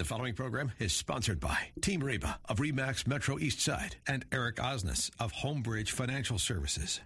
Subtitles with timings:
[0.00, 4.56] The following program is sponsored by Team Reba of Remax Metro East Side and Eric
[4.56, 7.02] Osnes of Homebridge Financial Services.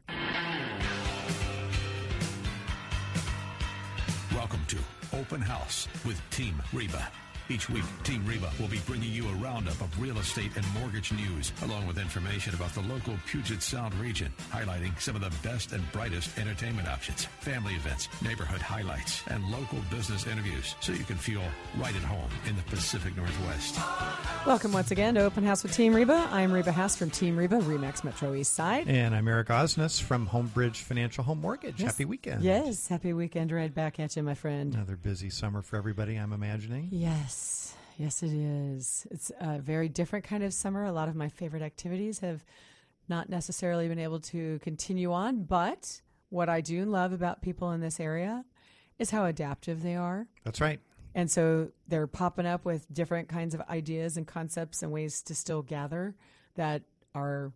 [4.33, 4.78] Welcome to
[5.12, 7.10] Open House with Team Reba.
[7.50, 11.12] Each week, Team Reba will be bringing you a roundup of real estate and mortgage
[11.12, 15.73] news, along with information about the local Puget Sound region, highlighting some of the best
[15.73, 21.16] and brightest entertainment options, family events, neighborhood highlights, and local business interviews, so you can
[21.16, 21.43] feel
[21.77, 23.79] right at home in the Pacific Northwest.
[24.47, 26.27] Welcome once again to Open House with Team Reba.
[26.33, 28.88] I'm Reba Haas from Team Reba, Remax Metro East Side.
[28.88, 31.79] And I'm Eric Osnes from Homebridge Financial Home Mortgage.
[31.79, 31.92] Yes.
[31.92, 32.42] Happy weekend.
[32.42, 34.74] Yes, happy weekend right back at you, my friend.
[34.74, 36.88] Another busy summer for everybody, I'm imagining.
[36.91, 39.06] Yes, yes, yes, it is.
[39.11, 40.84] It's a very different kind of summer.
[40.84, 42.45] A lot of my favorite activities have
[43.09, 47.80] not necessarily been able to continue on, but what I do love about people in
[47.80, 48.45] this area
[48.98, 50.27] is how adaptive they are.
[50.45, 50.80] That's right.
[51.15, 55.35] And so they're popping up with different kinds of ideas and concepts and ways to
[55.35, 56.16] still gather
[56.57, 56.82] that
[57.15, 57.52] are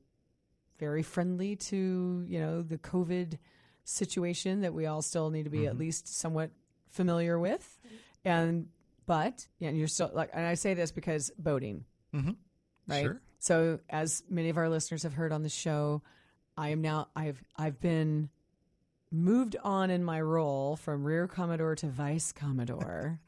[0.78, 3.38] very friendly to, you know, the COVID
[3.84, 5.80] situation that we all still need to be at mm-hmm.
[5.80, 6.50] least somewhat
[6.88, 7.78] familiar with.
[7.84, 7.96] Mm-hmm.
[8.24, 8.66] And
[9.08, 11.84] but yeah, and you're still like and I say this because boating.
[12.14, 12.36] Mhm.
[12.86, 13.02] Right.
[13.04, 13.20] Sure.
[13.40, 16.02] So as many of our listeners have heard on the show,
[16.56, 18.28] I am now I've I've been
[19.10, 23.18] moved on in my role from rear commodore to vice commodore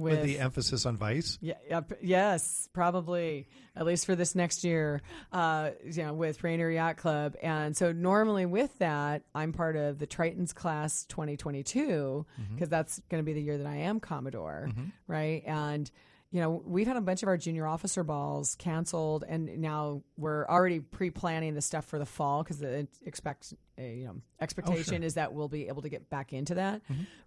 [0.00, 1.38] With, the emphasis on vice.
[1.40, 5.02] yeah, yeah, yes, probably at least for this next year.
[5.32, 9.98] Uh, you know, with Rainier Yacht Club, and so normally with that, I'm part of
[9.98, 14.70] the Tritons class 2022 because that's going to be the year that I am Commodore,
[15.06, 15.42] right?
[15.46, 15.90] And
[16.32, 20.46] you know, we've had a bunch of our junior officer balls canceled, and now we're
[20.46, 25.14] already pre-planning the stuff for the fall because the expect uh, you know expectation is
[25.14, 26.82] that we'll be able to get back into that.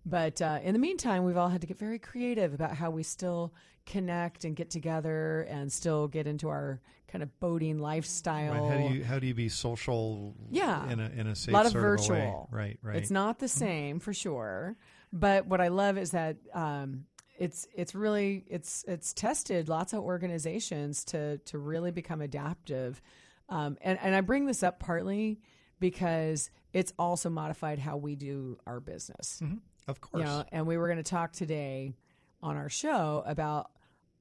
[0.06, 3.04] But uh, in the meantime, we've all had to get very creative about how we
[3.04, 3.54] still
[3.86, 8.54] connect and get together and still get into our kind of boating lifestyle.
[8.54, 8.72] Right.
[8.82, 10.90] How do you how do you be social Yeah.
[10.90, 12.48] in a in a safe a lot of virtual.
[12.50, 12.54] of?
[12.56, 12.96] Right, right.
[12.96, 14.78] It's not the same for sure,
[15.12, 17.04] but what I love is that um,
[17.38, 23.02] it's it's really it's it's tested lots of organizations to to really become adaptive,
[23.50, 25.40] um, and and I bring this up partly
[25.80, 29.42] because it's also modified how we do our business.
[29.88, 30.22] Of course.
[30.22, 31.94] You know, and we were going to talk today
[32.42, 33.70] on our show about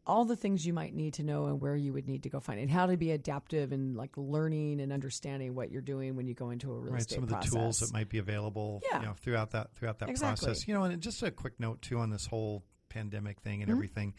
[0.05, 2.41] all the things you might need to know and where you would need to go
[2.41, 6.17] find it, and how to be adaptive and like learning and understanding what you're doing
[6.17, 7.53] when you go into a real right, estate some of the process.
[7.53, 9.01] tools that might be available Yeah.
[9.01, 10.47] you know, throughout that throughout that Exactly.
[10.47, 10.67] process.
[10.67, 12.65] You know, and just a quick note too on this whole
[12.97, 13.79] pandemic thing and Mm-hmm.
[13.79, 14.15] everything.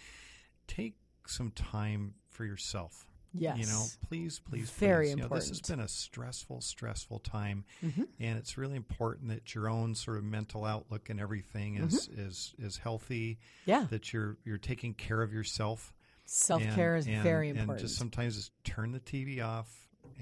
[0.68, 0.96] Take
[1.28, 3.06] some time for yourself.
[3.34, 5.10] yes, You know, please, please, Very please.
[5.12, 5.60] You know, this has.
[5.62, 5.74] Mm-hmm.
[5.74, 10.66] been a stressful, stressful time, and it's really important that your own sort of mental
[10.66, 12.22] outlook and everything is Mm-hmm.
[12.28, 13.40] is is healthy.
[13.66, 13.86] Yeah.
[13.90, 15.94] that you're you're taking care of yourself.
[16.26, 17.86] self care is and- very And important.
[17.88, 19.70] just sometimes just turn the TV off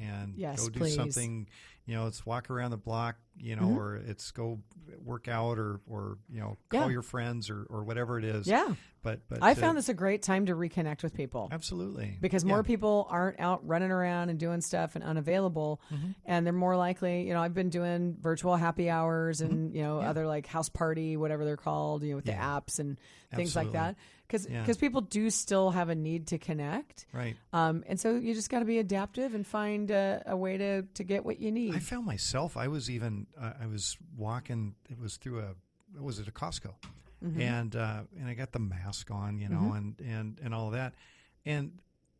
[0.02, 0.96] and Yes, go do please.
[0.96, 1.48] something.
[1.86, 3.16] You know, it's walk around the block.
[3.38, 4.60] You know, or it's go
[5.04, 6.90] work out, or or you know, call Mm-hmm.
[6.90, 6.94] Yeah.
[6.94, 8.46] your friends, or or whatever it is.
[8.46, 11.48] yeah, But but I to- found this a great time to reconnect with people.
[11.52, 12.50] absolutely because Yeah.
[12.50, 16.12] more people aren't out running around and doing stuff and unavailable Mm-hmm.
[16.26, 19.76] and they're more likely you know i've been doing virtual happy hours and Mm-hmm.
[19.78, 23.00] you know other like house party whatever they're called you know with the apps and
[23.36, 23.96] things like that
[24.28, 24.66] because Yeah.
[24.80, 27.36] people do still have a need to connect right.
[27.54, 30.84] um, and so you just got to be adaptive and find a, a way to,
[30.84, 32.58] to get what you need I found myself.
[32.58, 33.28] I was even.
[33.40, 34.76] Uh, I was walking.
[34.90, 36.02] It was through a.
[36.02, 36.74] Was it a Costco?
[37.24, 37.42] Mm-hmm.
[37.42, 40.74] And uh, and I got the mask on, you know, and and and all of
[40.74, 40.94] that,
[41.46, 41.74] and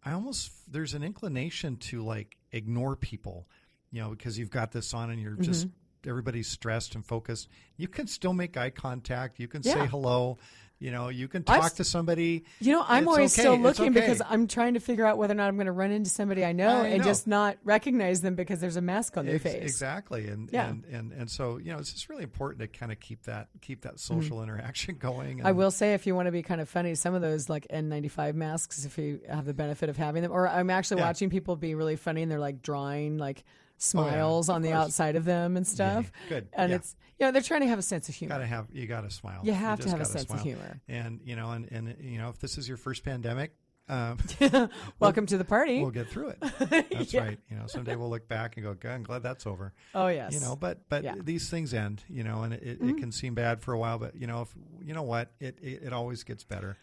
[0.04, 3.48] I almost there's an inclination to like ignore people,
[3.92, 6.10] you know, because you've got this on and you're just Mm-hmm.
[6.10, 7.48] everybody's stressed and focused.
[7.78, 9.40] You can still make eye contact.
[9.40, 9.74] You can Yeah.
[9.74, 10.38] say hello.
[10.82, 12.44] You know, you can I've talk to somebody.
[12.60, 13.44] You know, I'm always okay.
[13.44, 14.00] still looking okay.
[14.02, 16.44] because I'm trying to figure out whether or not I'm going to run into somebody
[16.44, 17.04] I know I and know.
[17.04, 19.62] just not recognize them because there's a mask on their Ex- face.
[19.62, 20.70] Exactly, and, Yeah.
[20.70, 23.50] and and and so you know it's just really important to kind of keep that
[23.62, 25.38] keep that social interaction going.
[25.38, 25.48] Mm-hmm.
[25.48, 27.68] I will say, if you want to be kind of funny, some of those like
[27.72, 31.08] N95 masks, if you have the benefit of having them, or I'm actually Yeah.
[31.08, 33.44] watching people be really funny and they're like drawing like
[33.82, 34.80] smiles of on the course.
[34.86, 36.12] outside of them and stuff.
[36.30, 36.48] good.
[36.54, 36.76] And Yeah.
[36.78, 38.36] it's, you know, they're trying to have a sense of humor.
[38.36, 39.42] gotta have you gotta smile.
[39.44, 40.44] You have to have a sense of smile.
[40.44, 40.82] humor.
[40.88, 43.54] And you know, and and you know, if this is your first pandemic,
[43.92, 44.18] um,
[45.00, 45.82] Welcome to the party.
[45.82, 46.40] we'll get through it.
[46.90, 47.38] That's right.
[47.50, 50.34] You know, someday we'll look back and go, "God, I'm glad that's over." oh, yes.
[50.34, 51.14] You know, but but Yeah.
[51.14, 51.26] Mm-hmm.
[51.26, 52.04] these things end.
[52.08, 54.56] You know, and it, it can seem bad for a while, but you know, if
[54.82, 56.78] you know what, it it, it always gets better.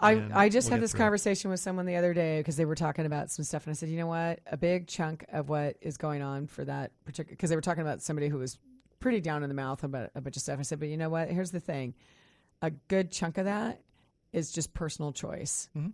[0.00, 1.02] I, I just we'll had this through it.
[1.04, 3.74] conversation with someone the other day because they were talking about some stuff, and I
[3.74, 7.30] said, you know what, a big chunk of what is going on for that particular
[7.34, 8.58] because they were talking about somebody who was
[9.00, 10.58] pretty down in the mouth about a bunch of stuff.
[10.58, 11.94] I said, but you know what, here's the thing,
[12.62, 13.80] a good chunk of that
[14.32, 15.68] is just personal choice.
[15.76, 15.90] Mm-hmm.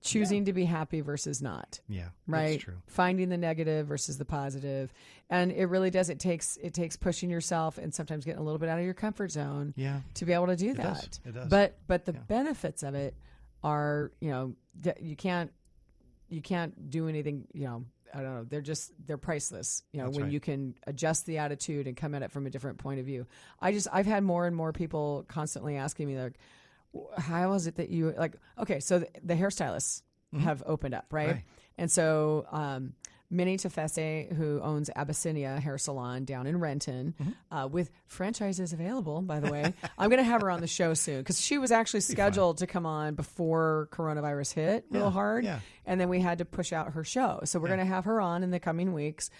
[0.00, 1.80] Choosing to be happy versus not.
[1.88, 2.52] Yeah, Right.
[2.52, 2.74] That's true.
[2.86, 4.92] Finding the negative versus the positive.
[5.28, 8.60] And it really does it takes it takes pushing yourself and sometimes getting a little
[8.60, 10.00] bit out of your comfort zone Yeah.
[10.14, 11.00] to be able to do It does.
[11.00, 11.18] that.
[11.26, 11.48] It does.
[11.48, 12.20] But but the Yeah.
[12.28, 13.12] benefits of it
[13.62, 14.54] are, you know,
[15.00, 15.52] you can't
[16.28, 17.84] you can't do anything, you know,
[18.14, 18.44] I don't know.
[18.44, 19.82] They're just they're priceless.
[19.92, 20.32] You know, That's when right.
[20.32, 23.26] you can adjust the attitude and come at it from a different point of view.
[23.60, 26.38] I just I've had more and more people constantly asking me like,
[27.16, 28.34] how is it that you like?
[28.58, 30.02] Okay, so the, the hairstylists
[30.40, 31.28] have opened up, right?
[31.28, 31.32] Mm-hmm.
[31.34, 31.44] Right.
[31.78, 32.94] And so, um,
[33.30, 37.54] Minnie Tefese, who owns Abyssinia Hair Salon down in Renton, Mm-hmm.
[37.56, 39.74] uh, with franchises available, by the way.
[39.98, 42.66] I'm going to have her on the show soon because she was actually scheduled to
[42.66, 45.44] come on before coronavirus hit real Yeah, hard.
[45.44, 45.60] yeah.
[45.84, 47.40] And then we had to push out her show.
[47.44, 49.30] So we're going to have her on in the coming weeks.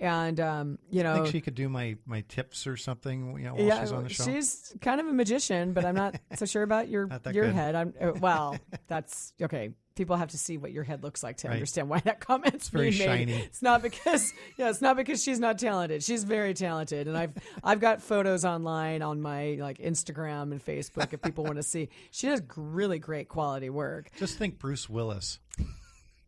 [0.00, 3.36] And, um, you know, I think she could do my my tips or something.
[3.36, 4.24] You know, while she's on the show.
[4.24, 7.54] she's kind of a magician, but I'm not so sure about your your good.
[7.54, 7.74] head.
[7.74, 8.56] I'm uh, well,
[8.86, 9.70] that's okay.
[9.98, 11.54] People have to see what your head looks like to Right.
[11.54, 13.28] understand why that comment's very being made.
[13.28, 13.32] shiny.
[13.42, 16.02] It's not because yeah, it's not because she's not talented.
[16.02, 21.12] She's very talented, and I've I've got photos online on my like Instagram and Facebook
[21.12, 21.90] if people want to see.
[22.12, 24.10] She does really great quality work.
[24.18, 25.38] Just think, Bruce Willis.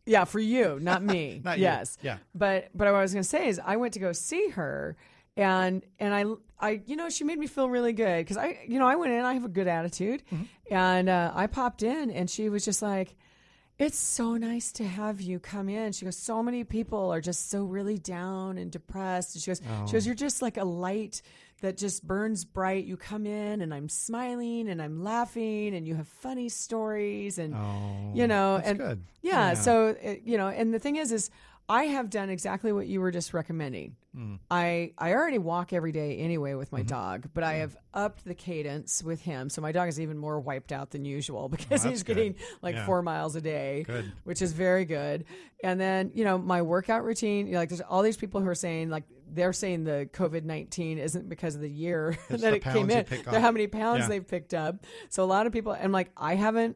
[0.05, 1.41] Yeah, for you, not me.
[1.45, 1.63] Not you.
[1.63, 1.97] yes.
[2.01, 2.17] Yeah.
[2.35, 4.97] But but what I was going to say is I went to go see her
[5.37, 6.25] and and I
[6.59, 9.13] I you know she made me feel really good cuz I you know I went
[9.13, 10.43] in I have a good attitude Mm-hmm.
[10.73, 13.15] and uh, I popped in and she was just like
[13.81, 15.91] it's so nice to have you come in.
[15.91, 19.35] She goes, so many people are just so really down and depressed.
[19.35, 19.91] And she goes, she Oh.
[19.91, 21.21] goes, you're just like a light
[21.61, 22.85] that just burns bright.
[22.85, 27.53] You come in and I'm smiling and I'm laughing and you have funny stories and
[27.55, 29.53] Oh, you know and yeah, Yeah.
[29.55, 31.29] so you know and the thing is is
[31.69, 34.35] i have done exactly what you were just recommending Hmm.
[34.49, 36.87] i i already walk every day anyway with my Mm-hmm.
[36.87, 40.37] dog but i have upped the cadence with him so my dog is even more
[40.41, 42.17] wiped out than usual because Oh, he's good.
[42.17, 42.85] getting like Yeah.
[42.85, 44.11] four miles a day Good.
[44.25, 45.23] which is very good
[45.63, 48.47] and then you know my workout routine you know, like there's all these people who
[48.49, 49.03] are saying like
[49.33, 53.05] they're saying the covid-19 isn't because of the year It's that the it came in
[53.29, 54.07] they're how many pounds Yeah.
[54.09, 56.75] they've picked up so a lot of people and like i haven't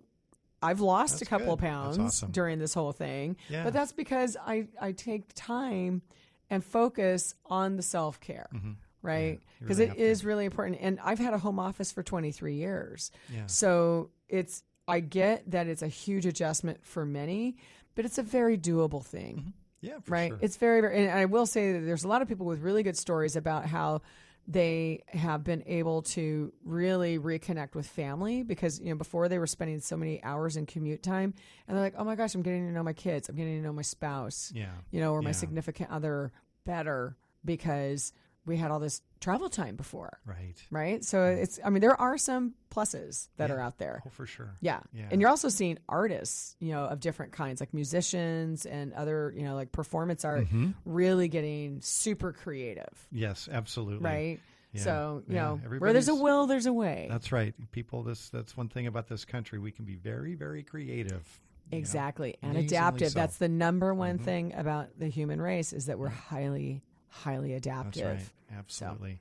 [0.63, 1.53] I've lost a couple good.
[1.53, 2.31] of pounds awesome.
[2.31, 3.65] during this whole thing, Yeah.
[3.65, 6.01] but that's because I, I take time
[6.49, 8.71] and focus on the self care, mm-hmm.
[9.01, 9.39] right?
[9.39, 10.27] you Because really it is to.
[10.27, 10.77] really important.
[10.81, 13.11] And I've had a home office for 23 years.
[13.33, 13.47] Yeah.
[13.47, 17.57] So it's, I get that it's a huge adjustment for many,
[17.95, 19.49] but it's a very doable thing mm-hmm.
[19.81, 20.29] Yeah, for right?
[20.29, 20.39] sure.
[20.41, 22.81] It's very, very, and I will say that there's a lot of people with really
[22.81, 24.01] good stories about how
[24.47, 29.47] they have been able to really reconnect with family because you know before they were
[29.47, 31.33] spending so many hours in commute time
[31.67, 33.63] and they're like oh my gosh i'm getting to know my kids i'm getting to
[33.63, 34.69] know my spouse Yeah.
[34.91, 36.31] you know or my significant other
[36.63, 38.13] better because
[38.45, 40.55] we had all this travel time before right.
[40.69, 43.55] right so it's i mean there are some pluses that Yeah.
[43.55, 44.53] are out there Oh, for sure.
[44.61, 44.81] yeah.
[44.93, 45.05] Yeah.
[45.09, 49.43] And you're also seeing artists, you know, of different kinds, like musicians and other, you
[49.43, 50.71] know, like performance art, Mm-hmm.
[50.85, 54.03] really getting super creative, Yes, absolutely.
[54.03, 54.39] right?
[54.73, 54.81] Yeah.
[54.81, 55.41] So, you Yeah.
[55.43, 57.07] know, where there's a will, there's a way.
[57.09, 57.53] That's right.
[57.71, 59.57] People, this that's one thing about this country.
[59.57, 61.23] We can be very, very creative.
[61.71, 61.77] you know.
[61.77, 62.35] exactly.
[62.41, 63.07] And Amazingly adaptive.
[63.07, 63.11] so.
[63.11, 63.19] Mm-hmm.
[63.19, 66.83] That's the number one thing about the human race is that we're highly,
[67.15, 68.05] highly That's adaptive.
[68.51, 68.57] right.
[68.57, 69.19] Absolutely.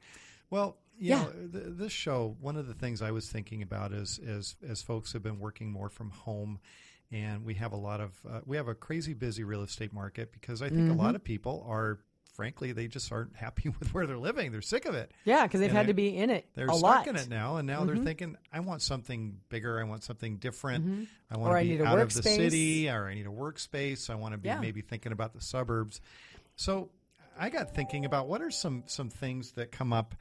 [0.51, 1.23] Well, you Yeah.
[1.25, 2.37] know, th- this show.
[2.41, 5.71] One of the things I was thinking about is as as folks have been working
[5.73, 6.61] more from home,
[7.11, 10.33] and we have a lot of uh, we have a crazy busy real estate market
[10.33, 10.99] because I think Mm-hmm.
[11.01, 11.99] a lot of people are.
[12.35, 14.51] Frankly, they just aren't happy with where they're living.
[14.51, 15.13] They're sick of it.
[15.25, 17.07] Yeah, because they've And had they- to be in it They're a stuck lot.
[17.07, 19.79] in it now, and now they're thinking, "I want something bigger.
[19.79, 21.09] I want something different.
[21.31, 21.57] I want Mm-hmm.
[21.57, 24.11] Or to be out of the workspace." city, or I need a workspace.
[24.11, 24.59] I want to be Yeah.
[24.59, 26.01] maybe thinking about the suburbs."
[26.57, 26.91] So,
[27.39, 30.15] I got thinking about what are some some things that come up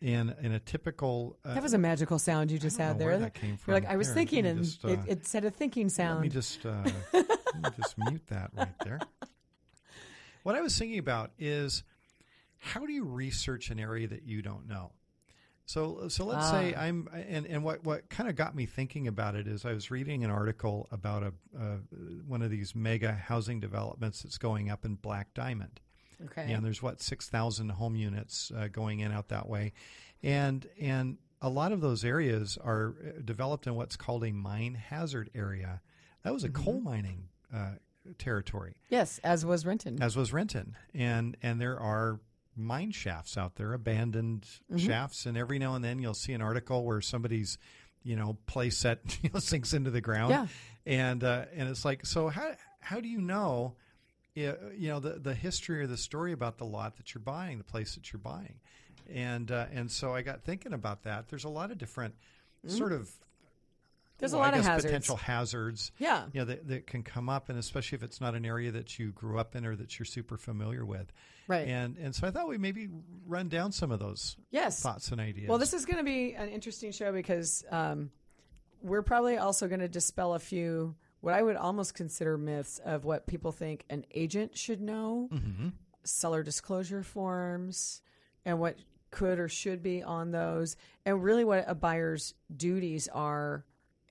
[0.00, 1.38] in in a typical.
[1.44, 3.08] Uh, That was a magical sound you just don't had know there.
[3.08, 3.86] where that came You're like.
[3.86, 6.16] I was Here, thinking, and just, it, uh, it said a thinking sound.
[6.16, 6.76] let me just uh,
[7.12, 7.24] let
[7.62, 9.00] me just mute that right there.
[10.42, 11.82] What I was thinking about is
[12.58, 14.92] how do you research an area that you don't know?
[15.68, 16.82] So so let's say Ah.
[16.82, 19.90] I'm and and what what kind of got me thinking about it is I was
[19.90, 21.76] reading an article about a uh,
[22.26, 25.80] one of these mega housing developments that's going up in Black Diamond.
[26.24, 26.52] Okay.
[26.52, 29.72] And there's what six thousand home units uh, going in out that way,
[30.22, 34.74] and and a lot of those areas are uh, developed in what's called a mine
[34.74, 35.80] hazard area.
[36.22, 36.64] That was a Mm-hmm.
[36.64, 37.72] coal mining uh,
[38.18, 40.02] territory, yes, as was Renton.
[40.02, 42.20] as was Renton, and and there are
[42.56, 44.78] mine shafts out there, abandoned Mm-hmm.
[44.78, 47.58] shafts, and every now and then you'll see an article where somebody's
[48.02, 50.46] you know play set you know, sinks into the ground, Yeah.
[50.86, 53.74] and uh, and it's like so how how do you know
[54.36, 57.64] you know the the history or the story about the lot that you're buying, the
[57.64, 58.54] place that you're buying,
[59.12, 61.28] and uh, and so I got thinking about that.
[61.28, 62.14] There's a lot of different
[62.66, 62.78] Mm-hmm.
[62.78, 63.08] sort of
[64.18, 64.84] There's a well, I lot of hazards.
[64.86, 65.92] potential hazards.
[65.98, 66.24] Yeah.
[66.32, 68.98] you know that, that can come up, and especially if it's not an area that
[68.98, 71.12] you grew up in or that you're super familiar with.
[71.46, 71.68] Right.
[71.68, 72.88] And and so I thought we maybe
[73.26, 74.80] run down some of those Yes.
[74.80, 75.48] thoughts and ideas.
[75.48, 78.10] Well, this is going to be an interesting show because um,
[78.82, 80.96] we're probably also going to dispel a few
[81.26, 85.28] what I would almost consider myths of what people think an agent should know,
[86.04, 88.00] seller disclosure forms,
[88.44, 88.78] and what
[89.10, 93.64] could or should be on those, and really what a buyer's duties are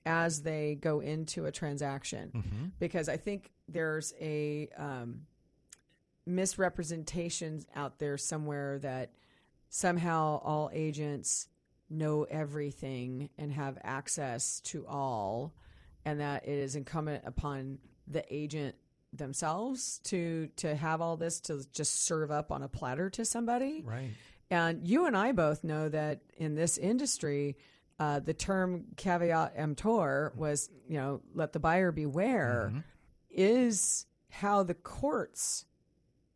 [0.04, 2.30] as they go into a transaction.
[2.78, 5.22] Because I think there's a um,
[6.26, 9.12] misrepresentation out there somewhere that
[9.70, 11.48] somehow all agents
[11.88, 15.54] know everything and have access to all,
[16.06, 18.76] and that it is incumbent upon the agent
[19.12, 23.82] themselves to to have all this to just serve up on a platter to somebody.
[23.84, 24.10] right.
[24.48, 27.56] And you and I both know that in this industry,
[27.98, 32.72] uh, the term caveat emptor was, you know, let the buyer beware,
[33.28, 35.64] is how the courts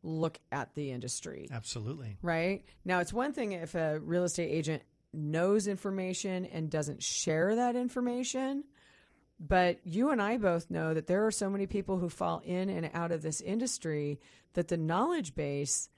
[0.02, 2.16] look at the industry Absolutely.
[2.20, 2.64] right?
[2.84, 7.76] Now, it's one thing if a real estate agent knows information and doesn't share that
[7.76, 8.64] information,
[9.40, 12.68] but you and I both know that there are so many people who fall in
[12.68, 14.20] and out of this industry
[14.52, 15.88] that the knowledge base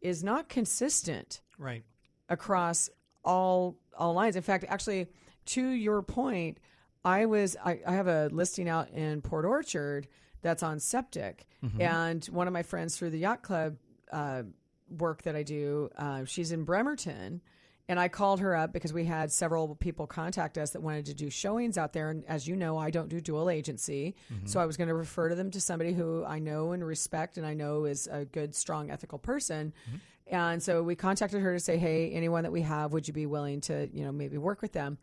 [0.00, 1.82] is not consistent Right.
[2.28, 2.88] across
[3.24, 4.36] all all lines.
[4.36, 5.08] In fact, actually,
[5.46, 6.58] to your point,
[7.04, 10.06] I was I, I have a listing out in Port Orchard
[10.42, 11.46] that's on septic,
[11.80, 13.76] and one of my friends through the yacht club
[14.12, 14.42] uh,
[14.90, 17.40] work that I do, uh, she's in Bremerton.
[17.86, 21.14] And I called her up because we had several people contact us that wanted to
[21.14, 22.08] do showings out there.
[22.08, 24.16] And as you know, I don't do dual agency.
[24.32, 24.46] Mm-hmm.
[24.46, 27.36] So I was going to refer to them to somebody who I know and respect
[27.36, 29.74] and I know is a good, strong, ethical person.
[29.86, 29.96] Mm-hmm.
[30.34, 33.26] And so we contacted her to say, hey, anyone that we have, would you be
[33.26, 34.96] willing to, you know, maybe work with them?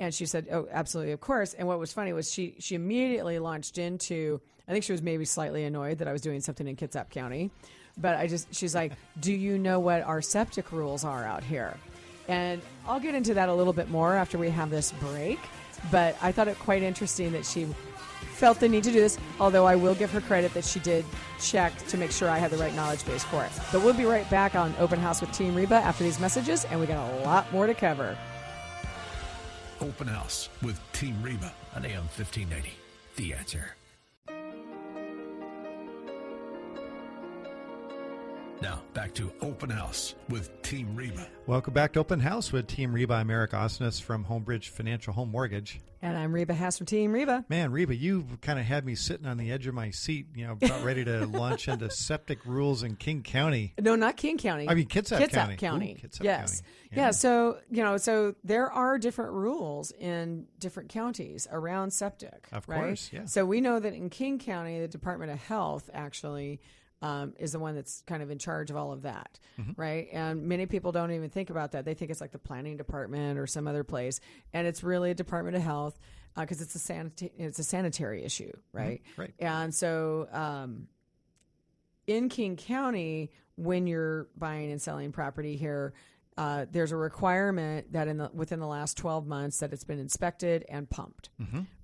[0.00, 3.38] And she said, "Oh, absolutely, of course." And what was funny was she she immediately
[3.38, 4.40] launched into.
[4.66, 7.50] I think she was maybe slightly annoyed that I was doing something in Kitsap County,
[7.98, 11.76] but I just she's like, "Do you know what our septic rules are out here?"
[12.30, 15.40] And I'll get into that a little bit more after we have this break.
[15.90, 17.66] But I thought it quite interesting that she
[18.34, 21.04] felt the need to do this, although I will give her credit that she did
[21.40, 23.50] check to make sure I had the right knowledge base for it.
[23.72, 26.78] But we'll be right back on Open House with Team Reba after these messages, and
[26.78, 28.16] we got a lot more to cover.
[29.80, 32.70] Open House with Team Reba on AM 1590.
[33.16, 33.74] The answer.
[39.00, 41.26] Back to Open House with Team Reba.
[41.46, 43.14] Welcome back to Open House with Team Reba.
[43.14, 45.80] I'm Eric Osnes from Homebridge Financial Home Mortgage.
[46.02, 47.46] And I'm Reba Haas from Team Reba.
[47.48, 50.46] Man, Reba, you kind of had me sitting on the edge of my seat, you
[50.46, 53.72] know, about ready to launch into septic rules in King County.
[53.80, 54.68] No, not King County.
[54.68, 55.56] I mean, Kitsap County.
[55.56, 55.98] County.
[55.98, 56.60] Ooh, Kitsap yes.
[56.60, 56.74] County.
[56.92, 56.98] Yeah.
[56.98, 57.10] Yeah.
[57.12, 62.48] So, you know, so there are different rules in different counties around septic.
[62.52, 62.80] Of right?
[62.80, 63.24] course, yeah.
[63.24, 66.60] So we know that in King County, the Department of Health actually
[67.02, 69.38] um, is the one that's kind of in charge of all of that.
[69.58, 69.80] Mm-hmm.
[69.80, 70.08] Right.
[70.12, 71.84] And many people don't even think about that.
[71.84, 74.20] They think it's like the planning department or some other place.
[74.52, 75.98] And it's really a Department of Health
[76.38, 78.52] because it's a sanita- it's a sanitary issue.
[78.72, 79.02] Right.
[79.12, 79.20] Mm-hmm.
[79.20, 79.34] right.
[79.38, 80.88] And so, um,
[82.06, 85.92] in King County, when you're buying and selling property here,
[86.36, 89.98] uh, there's a requirement that in the within the last 12 months that it's been
[89.98, 91.28] inspected and pumped,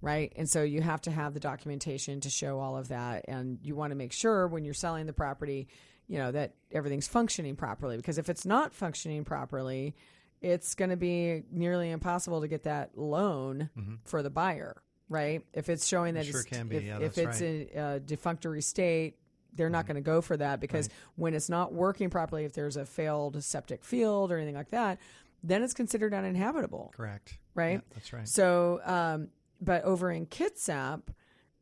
[0.01, 0.33] right?
[0.37, 3.75] And so you have to have the documentation to show all of that, and you
[3.75, 5.69] want to make sure when you're selling the property,
[6.09, 7.97] you know that everything's functioning properly.
[7.97, 9.95] Because if it's not functioning properly,
[10.41, 13.69] it's going to be nearly impossible to get that loan
[14.05, 15.43] for the buyer, right?
[15.53, 16.77] If it's showing that It sure it's, can be.
[16.77, 19.19] if, Yeah, if it's a, a defunctory state,
[19.57, 22.77] they're not going to go for that because when it's not working properly, if there's
[22.77, 24.99] a failed septic field or anything like that,
[25.43, 27.39] then it's considered uninhabitable, Correct.
[27.55, 27.75] right?
[27.75, 28.29] Yeah, that's right.
[28.29, 29.29] So, um,
[29.61, 31.03] but over in Kitsap,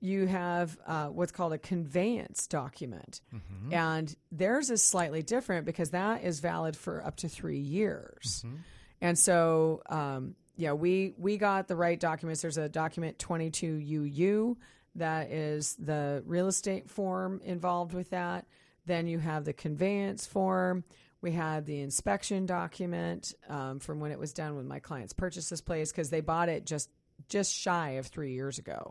[0.00, 3.72] you have uh, what's called a conveyance document, Mm-hmm.
[3.72, 8.42] and theirs is slightly different because that is valid for up to three years.
[8.46, 8.56] Mm-hmm.
[9.00, 12.42] And so, um, yeah, we we got the right documents.
[12.42, 14.56] There's a document 22UU
[14.96, 18.46] that is the real estate form involved with that.
[18.86, 20.84] Then you have the conveyance form.
[21.20, 25.48] We had the inspection document um, from when it was done when my clients purchased
[25.50, 26.90] this place because they bought it just
[27.28, 28.90] just shy of three years ago,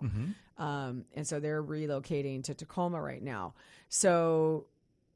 [0.57, 3.53] um, and so they're relocating to Tacoma right now.
[3.89, 4.65] So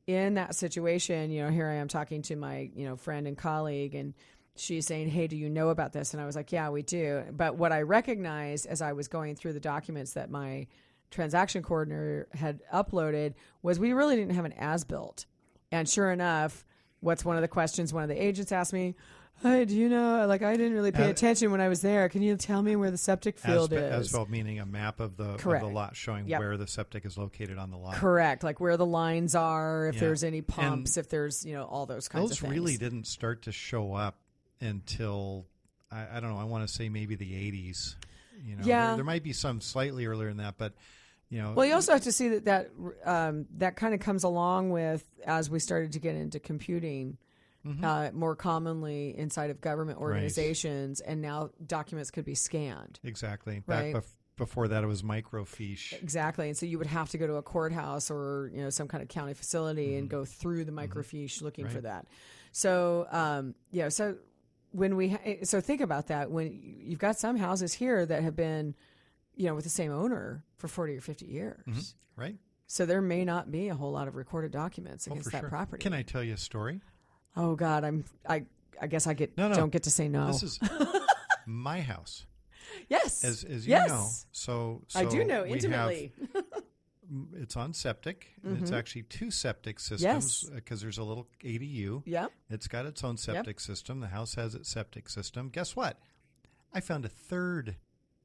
[0.07, 3.37] in that situation, you know, here I am talking to my, you know, friend and
[3.37, 4.13] colleague and
[4.59, 6.13] she's saying, Hey, do you know about this?
[6.13, 7.23] And I was like, Yeah, we do.
[7.31, 10.67] But what I recognized as I was going through the documents that my
[11.11, 15.25] transaction coordinator had uploaded was we really didn't have an as built.
[15.71, 16.65] And sure enough,
[16.99, 18.95] what's one of the questions one of the agents asked me?
[19.43, 20.25] Hey, do you know?
[20.25, 22.09] Like, I didn't really pay Uh, attention when I was there.
[22.09, 24.07] Can you tell me where the septic field Aspe- is?
[24.07, 25.63] As built meaning a map of the, of Correct.
[25.63, 26.39] the lot showing Yep.
[26.39, 27.93] where the septic is located on the lot.
[27.93, 28.43] Correct.
[28.43, 29.99] Like where the lines are, if Yeah.
[30.01, 32.53] there's any pumps, if there's you know all those kinds Those of things.
[32.53, 34.17] really didn't start to show up
[34.61, 35.45] until
[35.91, 36.39] I, I don't know.
[36.39, 37.95] I want to say maybe the 80s.
[38.45, 38.87] You know, Yeah.
[38.87, 40.73] there, there might be some slightly earlier than that, but
[41.29, 42.69] you know, Well, you also have to see that that
[43.05, 47.17] um, that kind of comes along with as we started to get into computing.
[47.83, 52.97] Uh, more commonly inside of government organizations, and now documents could be scanned.
[53.03, 53.59] exactly.
[53.59, 53.95] Back Right.
[53.95, 55.91] bef- before that, it was microfiche.
[56.01, 58.87] Exactly, and so you would have to go to a courthouse or you know some
[58.87, 59.97] kind of county facility Mm-hmm.
[59.97, 62.07] and go through the microfiche looking for that.
[62.53, 64.15] So um, yeah, so
[64.71, 68.35] when we ha- so think about that when you've got some houses here that have
[68.35, 68.75] been
[69.35, 72.21] you know with the same owner for forty or fifty years, Mm-hmm.
[72.21, 72.35] Right?
[72.69, 75.39] so there may not be a whole lot of recorded documents Oh, against for that
[75.41, 75.49] sure.
[75.49, 75.81] property.
[75.81, 76.81] Can I tell you a story?
[77.35, 78.43] Oh God, I'm I
[78.81, 79.55] I guess I get No, no.
[79.55, 80.27] don't get to say no.
[80.27, 80.59] This is
[81.45, 82.25] my house,
[82.89, 83.89] yes, as as you yes.
[83.89, 84.07] know.
[84.31, 86.13] So, I do so know we have- intimately.
[87.35, 88.27] It's on septic.
[88.43, 90.03] and It's actually two septic Mm-hmm.
[90.03, 90.23] Yes.
[90.31, 92.03] systems because there's a little ADU.
[92.05, 92.31] yep.
[92.49, 93.99] It's got its own septic system.
[93.99, 95.49] The house has its septic system.
[95.49, 95.97] Guess what?
[96.73, 97.75] I found a third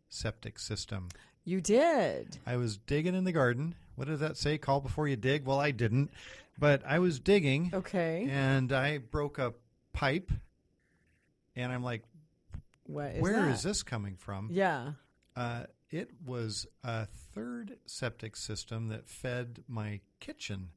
[0.08, 1.08] septic system.
[1.44, 2.38] You did.
[2.46, 3.74] I was digging in the garden.
[3.96, 4.58] What does that say?
[4.58, 5.44] Call before you dig?
[5.44, 6.10] Well, I didn't.
[6.58, 8.28] But I was digging Okay.
[8.30, 9.54] and I broke a
[9.92, 10.30] pipe.
[11.56, 12.02] And I'm like,
[12.84, 13.50] What is where that?
[13.52, 14.48] is this coming from?
[14.52, 14.92] Yeah.
[15.36, 20.70] Uh, it was a third septic system that fed my kitchen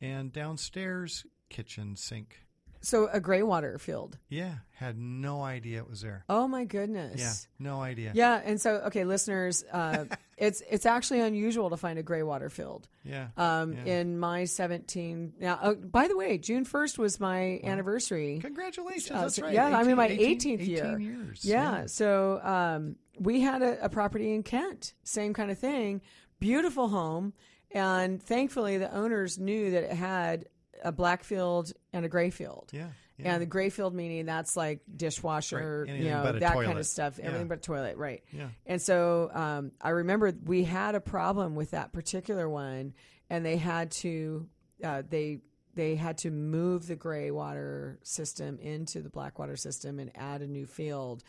[0.00, 2.38] and downstairs kitchen sink.
[2.84, 4.18] So a gray water field.
[4.28, 6.24] Yeah, had no idea it was there.
[6.28, 7.20] Oh my goodness.
[7.20, 7.32] Yeah,
[7.70, 8.10] no idea.
[8.12, 12.50] Yeah, and so okay, listeners, uh, it's it's actually unusual to find a gray water
[12.50, 12.88] field.
[13.04, 13.28] Yeah.
[13.36, 14.00] Um, yeah.
[14.00, 15.32] in my seventeen.
[15.38, 18.40] Now, oh, by the way, June first was my anniversary.
[18.40, 19.12] Congratulations.
[19.12, 19.54] Uh, That's right.
[19.54, 20.86] Yeah, I'm in my 18 18th year.
[20.86, 21.44] 18 years.
[21.44, 21.86] Yeah.
[21.86, 26.02] So um, we had a, a property in Kent, same kind of thing.
[26.40, 27.34] Beautiful home,
[27.70, 30.46] and thankfully the owners knew that it had
[30.84, 32.70] a black field and a gray field.
[32.72, 32.88] Yeah.
[33.18, 33.32] yeah.
[33.32, 35.96] And the gray field meaning that's like dishwasher, Right.
[35.96, 37.18] You know, that kind of stuff.
[37.18, 37.26] Yeah.
[37.26, 38.22] Everything but toilet, right?
[38.32, 38.48] Yeah.
[38.66, 42.94] And so um, I remember we had a problem with that particular one,
[43.30, 44.48] and they had to
[44.82, 45.40] uh, they
[45.74, 50.42] they had to move the gray water system into the black water system and add
[50.42, 51.22] a new field.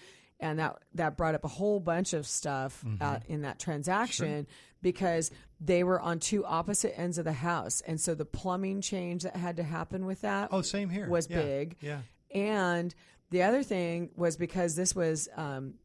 [0.44, 3.02] And that that brought up a whole bunch of stuff Mm-hmm.
[3.04, 4.46] uh, in that transaction
[4.82, 9.24] because they were on two opposite ends of the house, and so the plumbing change
[9.24, 11.08] that had to happen with that oh, same here.
[11.08, 11.42] was Yeah.
[11.42, 11.78] big.
[11.80, 12.02] Yeah.
[12.32, 12.94] And
[13.30, 15.76] the other thing was because this was um,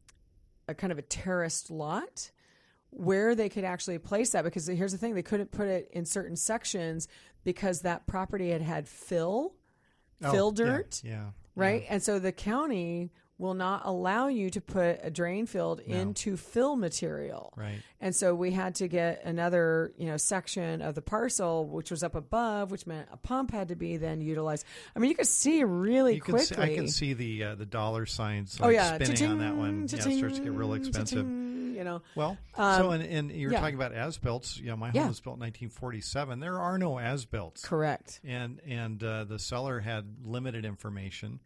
[0.67, 2.31] a kind of a terraced lot
[2.91, 6.05] where they could actually place that because here's the thing they couldn't put it in
[6.05, 7.07] certain sections
[7.43, 9.53] because that property had had fill
[10.21, 11.27] Oh, fill dirt Yeah.
[11.55, 16.37] right and so the county will not allow you to put a drain field into
[16.37, 17.79] fill material Right.
[18.01, 22.03] and so we had to get another, you know, section of the parcel, which was
[22.03, 24.65] up above, which meant a pump had to be then utilized.
[24.95, 26.45] I mean, you could see really You quickly.
[26.45, 29.87] see, I can see the uh, the dollar signs oh yeah, spinning on that one.
[29.89, 31.25] Yeah, it starts to get real expensive.
[31.25, 33.61] You know, Well, Um, so and, and you were yeah.
[33.61, 34.57] talking about as built.
[34.57, 35.07] You know, my home Yeah.
[35.07, 36.41] was built in 1947.
[36.41, 37.61] There are no as built.
[37.63, 38.19] correct.
[38.25, 41.39] and and uh, the seller had limited information.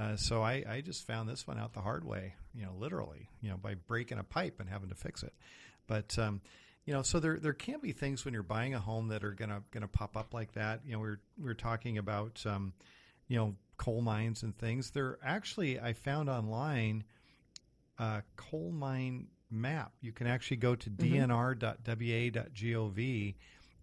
[0.00, 3.28] Uh, so I, I just found this one out the hard way, you know, literally,
[3.42, 5.34] you know, by breaking a pipe and having to fix it.
[5.86, 6.40] But um,
[6.86, 9.32] you know, so there there can be things when you're buying a home that are
[9.32, 10.80] gonna gonna pop up like that.
[10.86, 12.72] You know, we we're we we're talking about um,
[13.28, 14.90] you know coal mines and things.
[14.90, 17.04] There actually I found online
[17.98, 19.92] a coal mine map.
[20.00, 21.84] You can actually go to dnr.wa.gov,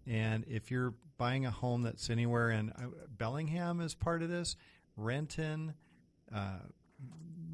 [0.06, 4.56] and if you're buying a home that's anywhere in uh, Bellingham is part of this,
[4.96, 5.74] Renton,
[6.34, 6.58] uh,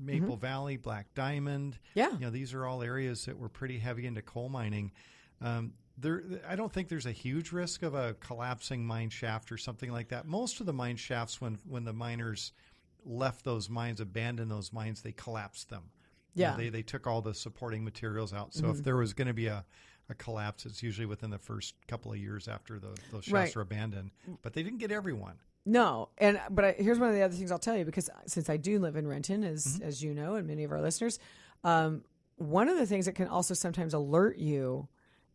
[0.00, 1.78] Maple Valley, Black Diamond.
[1.94, 2.12] Yeah.
[2.12, 4.92] You know, these are all areas that were pretty heavy into coal mining.
[5.40, 9.56] Um, there, I don't think there's a huge risk of a collapsing mine shaft or
[9.56, 10.26] something like that.
[10.26, 12.52] Most of the mine shafts, when when the miners
[13.06, 15.84] left those mines, abandoned those mines, they collapsed them.
[16.34, 16.50] You know, Yeah.
[16.52, 16.60] Mm-hmm.
[16.62, 18.52] they they took all the supporting materials out.
[18.54, 19.64] So if there was going to be a
[20.10, 23.56] a collapse, it's usually within the first couple of years after the, those shafts Right.
[23.56, 24.10] are abandoned.
[24.42, 25.36] But they didn't get everyone.
[25.66, 28.50] No, and but I, here's one of the other things I'll tell you because since
[28.50, 29.84] I do live in Renton, as Mm-hmm.
[29.88, 31.18] as you know, and many of our listeners,
[31.62, 32.02] um,
[32.36, 34.88] one of the things that can also sometimes alert you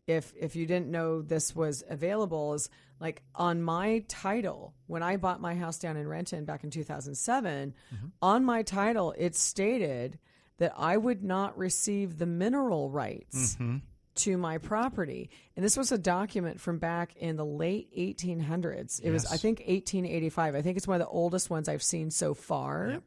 [0.06, 2.68] if if you didn't know this was available is
[3.00, 7.74] like on my title when I bought my house down in Renton back in 2007,
[7.94, 8.06] Mm-hmm.
[8.22, 10.18] on my title it stated
[10.58, 13.78] that I would not receive the mineral rights Mm-hmm.
[14.24, 15.30] To my property.
[15.56, 19.00] And this was a document from back in the late 1800s.
[19.02, 20.54] It was, I think, 1885.
[20.54, 23.02] I think it's one of the oldest ones I've seen so far.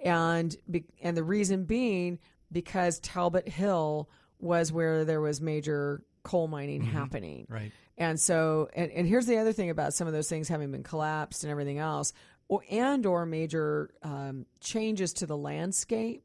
[0.00, 2.18] and be, and the reason being
[2.50, 7.46] because Talbot Hill was where there was major coal mining happening.
[7.48, 7.72] Right.
[7.96, 10.82] And so, and, and here's the other thing about some of those things having been
[10.82, 12.12] collapsed and everything else,
[12.48, 16.24] or, and or major um, changes to the landscape.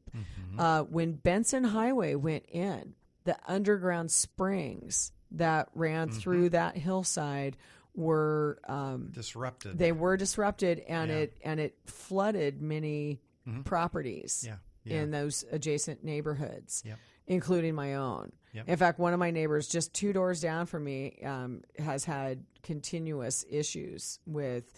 [0.58, 2.94] Uh, when Benson Highway went in,
[3.28, 7.56] the underground springs that ran through that hillside
[7.94, 9.76] were um, Disrupted.
[9.78, 11.16] they were disrupted, and Yeah.
[11.18, 13.20] it and it flooded many
[13.64, 15.02] properties Yeah, yeah.
[15.02, 16.98] in those adjacent neighborhoods, Yep.
[17.26, 18.32] including my own.
[18.54, 18.68] Yep.
[18.68, 22.44] In fact, one of my neighbors just two doors down from me um, has had
[22.62, 24.72] continuous issues with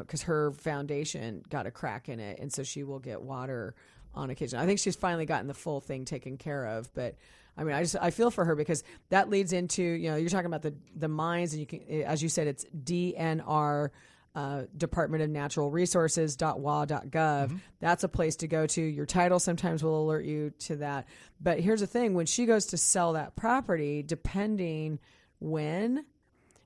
[0.00, 3.74] because her foundation got a crack in it, and so she will get water
[4.14, 4.58] on occasion.
[4.58, 7.16] I think she's finally gotten the full thing taken care of, but.
[7.58, 10.30] I mean, I just I feel for her because that leads into you know you're
[10.30, 13.90] talking about the the mines and you can as you said it's DNR
[14.34, 17.60] uh, Department of Natural Resources .wa.gov.
[17.80, 18.80] That's a place to go to.
[18.80, 21.08] Your title sometimes will alert you to that.
[21.40, 25.00] But here's the thing: when she goes to sell that property, depending
[25.40, 26.04] when,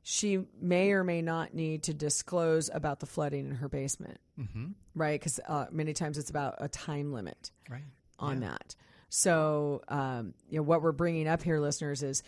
[0.02, 4.66] she may or may not need to disclose about the flooding in her basement, mm-hmm.
[4.94, 5.18] right?
[5.18, 7.84] Because uh, many times it's about a time limit right.
[8.18, 8.74] on that.
[9.14, 12.22] So, um, you know, what we're bringing up here, listeners, is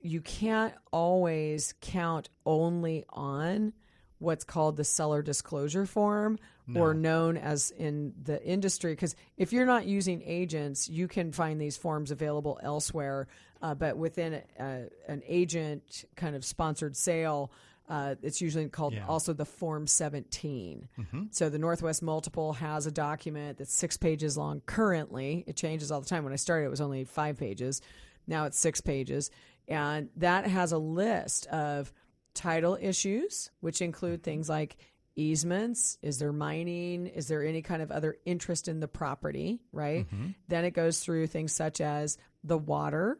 [0.00, 3.72] you can't always count only on
[4.20, 6.38] what's called the seller disclosure form
[6.76, 11.60] or known as in the industry because if you're not using agents you can find
[11.60, 13.26] these forms available elsewhere
[13.60, 17.50] uh, but within a, an agent kind of sponsored sale
[17.90, 19.06] uh, it's usually called Yeah.
[19.06, 21.22] also the form 17 mm-hmm.
[21.32, 25.44] so the northwest multiple has a document that's six pages long currently.
[25.46, 26.22] It changes all the time.
[26.22, 27.82] When i started it was only five pages.
[28.26, 29.30] Now it's six pages.
[29.66, 31.92] And that has a list of
[32.32, 34.30] title issues which include mm-hmm.
[34.30, 34.76] things like
[35.16, 35.98] easements.
[36.00, 37.08] Is there mining?
[37.08, 40.06] Is there any kind of other interest in the property right?
[40.06, 40.28] Mm-hmm.
[40.46, 43.18] Then it goes through things such as the water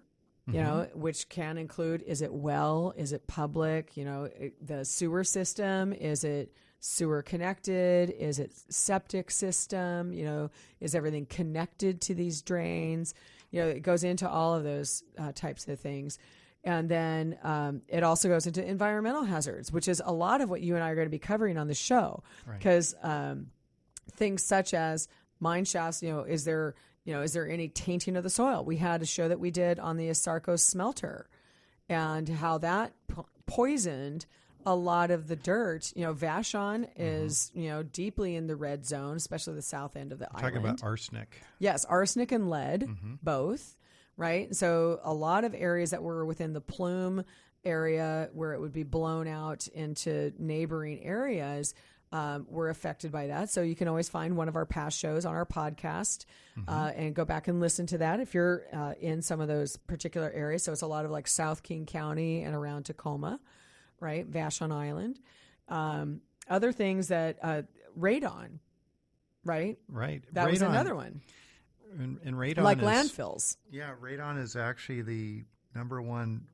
[0.52, 2.92] you know which can include is it well?
[2.96, 3.96] Is it public?
[3.96, 8.10] You know it- the sewer system is it sewer connected?
[8.10, 10.12] Is it septic system?
[10.12, 13.14] You know is everything connected to these drains?
[13.50, 16.18] You know it goes into all of those uh, types of things.
[16.62, 20.60] And then um, it also goes into environmental hazards which is a lot of what
[20.60, 22.22] you and i are going to be covering on the show.
[22.58, 23.46] Because um,
[24.12, 25.08] things such as
[25.38, 26.02] mine shafts.
[26.02, 28.64] You know, is there you know is there any tainting of the soil?
[28.64, 31.28] We had a show that we did on the Asarco smelter
[31.88, 34.26] and how that po- poisoned
[34.66, 35.92] a lot of the dirt.
[35.96, 37.02] You know, Vashon mm-hmm.
[37.02, 40.38] is you know deeply in the red zone, especially the south end of the Talking
[40.38, 40.54] island.
[40.54, 41.42] Talking about arsenic.
[41.58, 43.14] Yes, arsenic and lead, mm-hmm.
[43.22, 43.76] both,
[44.16, 44.54] right?
[44.54, 47.24] So a lot of areas that were within the plume
[47.64, 51.74] area where it would be blown out into neighboring areas
[52.12, 53.50] um, were affected by that.
[53.50, 56.24] So you can always find one of our past shows on our podcast
[56.66, 59.76] uh, and go back and listen to that if you're uh, in some of those
[59.76, 60.64] particular areas.
[60.64, 63.38] So it's a lot of like South King County and around Tacoma,
[64.00, 64.28] right?
[64.28, 65.20] Vashon Island.
[65.68, 67.62] Um, other things that uh,
[67.98, 68.58] radon,
[69.44, 69.78] right?
[69.88, 70.24] Right.
[70.32, 71.20] That was another one
[71.96, 73.56] And, and radon like is, landfills.
[73.70, 75.44] Yeah, radon is actually the
[75.76, 76.48] number one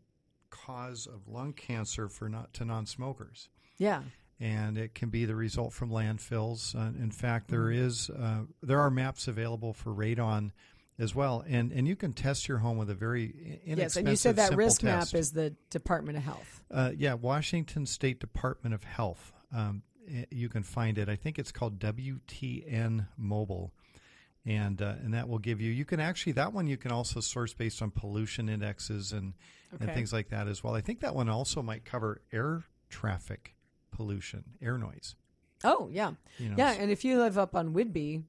[0.50, 3.48] cause of lung cancer for not to non-smokers.
[3.78, 4.02] Yeah.
[4.38, 6.74] And it can be the result from landfills.
[6.74, 8.22] Uh, in fact, there Mm-hmm.
[8.22, 10.50] uh, there are maps available for radon
[10.98, 14.08] as well, and and you can test your home with a very inexpensive, Yes, and
[14.08, 16.62] you said that risk map is the Department of Health.
[16.70, 19.32] Uh, yeah, Washington State Department of Health.
[19.54, 19.82] Um,
[20.30, 21.08] you can find it.
[21.08, 23.72] I think it's called WTN Mobile,
[24.44, 25.70] and uh, and that will give you.
[25.70, 29.34] You can actually that one you can also source based on pollution indexes and
[29.80, 30.74] and things like that as well.
[30.74, 33.55] I think that one also might cover air traffic
[33.96, 35.14] pollution, air noise.
[35.64, 36.72] Oh yeah, You know, yeah.
[36.72, 38.24] And if you live up on Whidbey,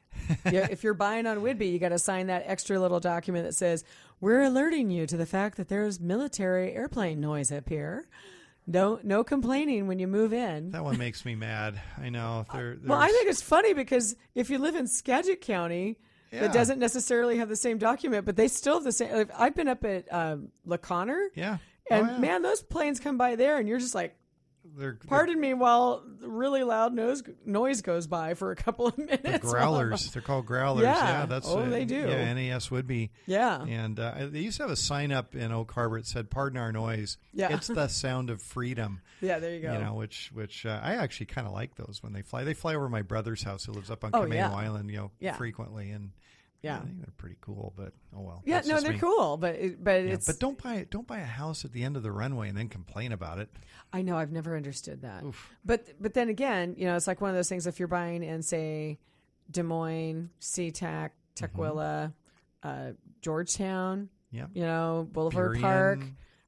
[0.50, 3.54] yeah, if you're buying on Whidbey, you got to sign that extra little document that
[3.54, 3.84] says
[4.20, 8.08] we're alerting you to the fact that there's military airplane noise up here.
[8.66, 10.70] No, no complaining when you move in.
[10.70, 11.80] That one makes me mad.
[12.00, 12.44] I know.
[12.52, 15.98] There, Well, I think it's funny because if you live in Skagit County,
[16.30, 16.42] Yeah.
[16.42, 19.28] that doesn't necessarily have the same document, but they still have the same.
[19.36, 21.58] I've been up at um, La Conner, yeah.
[21.90, 22.18] and oh, yeah.
[22.18, 24.14] man, those planes come by there, and you're just like,
[24.76, 29.22] they're, Pardon me while really loud nose, noise goes by for a couple of minutes.
[29.22, 30.10] they're growlers.
[30.12, 30.84] They're called growlers.
[30.84, 31.20] Yeah.
[31.20, 31.96] Yeah, that's Oh, uh, they do.
[31.96, 33.10] Yeah, NAS would be.
[33.26, 33.62] Yeah.
[33.64, 36.58] And uh, they used to have a sign up in Oak Harbor that said "Pardon
[36.58, 37.54] our noise." Yeah.
[37.54, 39.00] it's the sound of freedom.
[39.20, 39.72] Yeah, there you go.
[39.72, 42.44] You know, which which uh, I actually kind of like those when they fly.
[42.44, 44.52] They fly over my brother's house who lives up on Oh, Camano yeah.
[44.54, 44.90] Island.
[44.90, 45.34] You know, Yeah.
[45.36, 46.10] frequently, and
[46.62, 46.76] Yeah.
[46.76, 47.72] I think they're pretty cool.
[47.76, 48.42] But oh well.
[48.46, 48.98] yeah, that's no, just they're me.
[49.00, 50.26] cool, but it, but Yeah, it's.
[50.26, 52.68] but don't buy don't buy a house at the end of the runway and then
[52.68, 53.48] complain about it.
[53.92, 55.24] I know I've never understood that.
[55.64, 57.66] But but then again, you know, it's like one of those things.
[57.66, 58.98] If you're buying in say
[59.50, 62.12] Des Moines, SeaTac, Tukwila,
[62.62, 64.08] uh, Georgetown.
[64.30, 64.50] Yep.
[64.54, 66.00] You know, Boulevard Burien, Park.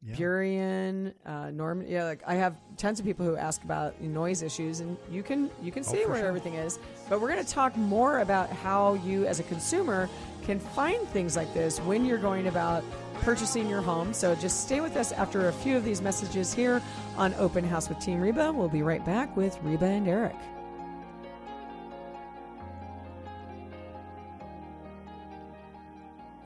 [0.06, 0.14] Yeah.
[0.14, 1.86] Burien, uh, Norman.
[1.88, 5.50] Yeah, like I have tons of people who ask about noise issues, and you can
[5.62, 6.26] you can see Oh, where sure.
[6.28, 6.78] everything is.
[7.08, 10.08] But we're going to talk more about how you, as a consumer,
[10.44, 12.84] can find things like this when you're going about
[13.20, 14.12] purchasing your home.
[14.12, 16.82] So just stay with us after a few of these messages here
[17.16, 18.52] on Open House with Team Reba.
[18.52, 20.34] We'll be right back with Reba and Eric.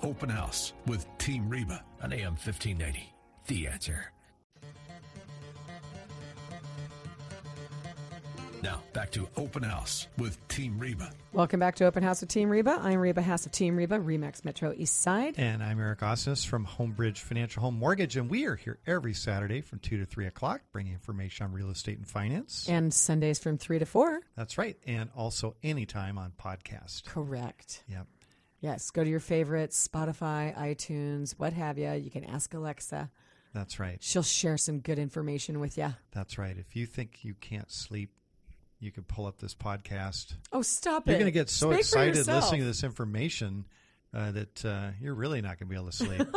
[0.02, 3.12] Open House with Team Reba on AM 1590.
[3.48, 4.12] The answer.
[8.62, 11.10] Now, back to Open House with Team Reba.
[11.32, 12.78] Welcome back to Open House with Team Reba.
[12.82, 15.36] I'm Reba Haas of Team Reba, Remax Metro East Side.
[15.38, 19.62] And I'm Eric Osnes from Homebridge Financial Home Mortgage, and we are here every Saturday
[19.62, 22.68] from 2 to 3 o'clock, bringing information on real estate and finance.
[22.68, 24.20] And Sundays from 3 to 4.
[24.36, 24.76] That's right.
[24.86, 27.06] And also anytime on podcast.
[27.06, 27.82] Correct.
[27.88, 28.08] Yep.
[28.60, 31.90] Yes, go to your favorites, Spotify, iTunes, what have you.
[31.92, 33.10] You can ask Alexa.
[33.54, 33.98] That's right.
[34.00, 35.94] She'll share some good information with you.
[36.12, 36.56] That's right.
[36.56, 38.10] If you think you can't sleep,
[38.80, 40.34] you can pull up this podcast.
[40.52, 41.12] Oh, stop it.
[41.12, 43.64] You're going to get so Speak excited listening to this information
[44.14, 46.22] uh, that uh, you're really not going to be able to sleep.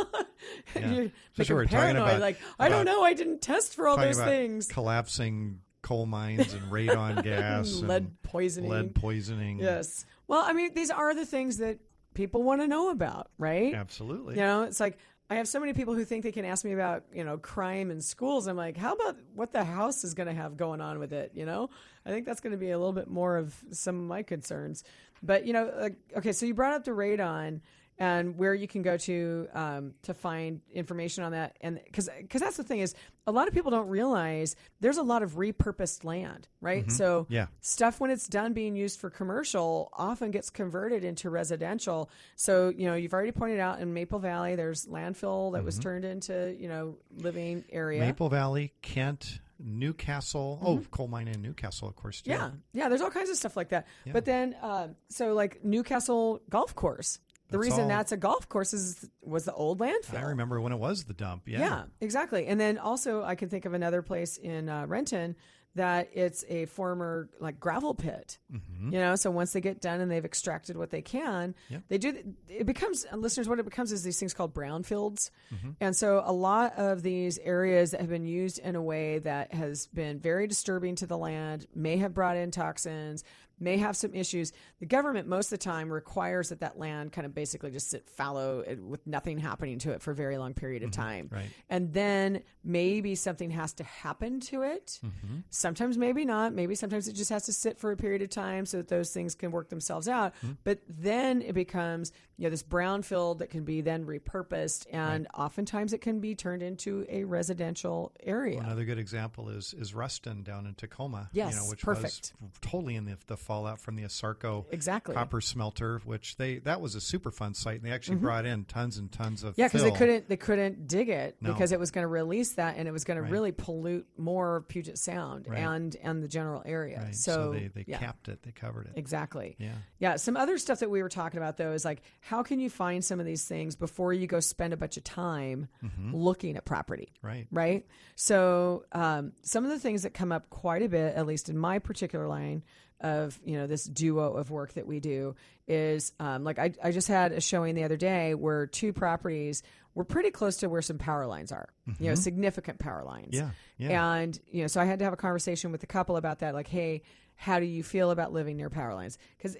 [0.74, 0.90] Yeah.
[0.92, 2.08] You're Especially we're talking paranoid.
[2.08, 3.02] about- like, I don't know.
[3.04, 4.66] I didn't test for all those things.
[4.66, 8.68] collapsing coal mines and radon gas, and Lead poisoning.
[8.70, 9.60] lead poisoning.
[9.60, 10.04] Yes.
[10.26, 11.78] Well, I mean, these are the things that
[12.14, 13.72] people want to know about, right?
[13.72, 14.34] absolutely.
[14.34, 14.98] You know, it's like
[15.32, 17.90] I have so many people who think they can ask me about, you know, crime
[17.90, 18.46] in schools.
[18.46, 21.32] I'm like, how about what the house is going to have going on with it?
[21.34, 21.70] You know,
[22.04, 24.84] I think that's going to be a little bit more of some of my concerns.
[25.22, 27.62] But you know, okay, so you brought up the radon
[27.98, 32.40] and where you can go to um, to find information on that, and because because
[32.40, 32.94] that's the thing is
[33.26, 36.90] a lot of people don't realize there's a lot of repurposed land, right?
[36.90, 37.46] So Yeah.
[37.60, 42.10] stuff when it's done being used for commercial often gets converted into residential.
[42.34, 46.04] So, you know, you've already pointed out in Maple Valley, there's landfill that was turned
[46.04, 48.00] into, you know, living area.
[48.00, 50.58] Maple Valley, Kent, Newcastle.
[50.64, 52.22] Oh, coal mine in Newcastle, of course.
[52.22, 52.32] Too.
[52.32, 52.56] Mm-hmm.
[52.72, 52.82] Yeah.
[52.84, 52.88] Yeah.
[52.88, 53.86] There's all kinds of stuff like that.
[54.12, 57.18] But then, um, so like Newcastle Golf Course,
[57.52, 60.18] the That's reason all- that's a golf course is was the old landfill.
[60.18, 61.42] I remember when it was the dump.
[61.46, 61.60] Yeah.
[61.60, 62.46] Yeah, exactly.
[62.46, 65.36] And then also, I can think of another place in uh, Renton
[65.74, 68.38] that it's a former like gravel pit.
[68.52, 68.92] Mm-hmm.
[68.92, 71.82] You know, so once they get done and they've extracted what they can, Yep.
[71.88, 72.34] they do.
[72.46, 73.48] It becomes uh, listeners.
[73.48, 75.70] What it becomes is these things called brownfields, Mm-hmm.
[75.80, 79.54] and so a lot of these areas that have been used in a way that
[79.54, 83.24] has been very disturbing to the land, may have brought in toxins.
[83.62, 84.52] May have some issues.
[84.80, 88.08] The government most of the time requires that that land kind of basically just sit
[88.08, 91.48] fallow with nothing happening to it for a very long period of time Right.
[91.70, 94.98] and then maybe something has to happen to it.
[95.04, 95.38] Mm-hmm.
[95.50, 96.52] Sometimes maybe not.
[96.52, 99.12] Maybe sometimes it just has to sit for a period of time so that those
[99.12, 100.34] things can work themselves out.
[100.36, 100.52] Mm-hmm.
[100.64, 105.92] But then it becomes you know this brownfield that can be then repurposed, and oftentimes
[105.92, 108.58] it can be turned into a residential area.
[108.58, 111.28] Another good example is is Ruston down in Tacoma.
[111.32, 112.32] Yes, you know, which perfect.
[112.40, 115.14] was totally in the, the fallout from the Asarco Exactly.
[115.14, 118.96] copper smelter, which they that was a Superfund site, and they actually brought in tons
[118.96, 119.60] and tons of Mm-hmm.
[119.60, 121.52] Yeah, because they couldn't they couldn't dig it No.
[121.52, 123.26] because it was going to release that and it was going Right.
[123.26, 125.58] to really pollute more Puget Sound Right.
[125.58, 127.00] and and the general area.
[127.04, 127.14] Right.
[127.14, 127.98] So, they they yeah.
[127.98, 128.92] capped it, they covered it.
[128.96, 129.54] Exactly.
[129.58, 129.72] Yeah.
[129.98, 130.16] Yeah.
[130.16, 133.04] Some other stuff that we were talking about though is like how can you find
[133.04, 135.68] some of these things before you go spend a bunch of time
[136.12, 137.12] looking at property?
[137.22, 137.46] Right.
[137.50, 137.86] Right.
[138.14, 141.58] So um, some of the things that come up quite a bit, at least in
[141.58, 142.62] my particular line
[143.02, 145.34] of you know this duo of work that we do,
[145.68, 149.62] is um, like I, I just had a showing the other day where two properties
[149.94, 151.68] were pretty close to where some power lines are.
[151.98, 153.34] You know, significant power lines.
[153.34, 154.14] Yeah, yeah.
[154.14, 156.54] And you know, so I had to have a conversation with the couple about that.
[156.54, 157.02] Like, hey,
[157.34, 159.18] how do you feel about living near power lines?
[159.36, 159.56] Because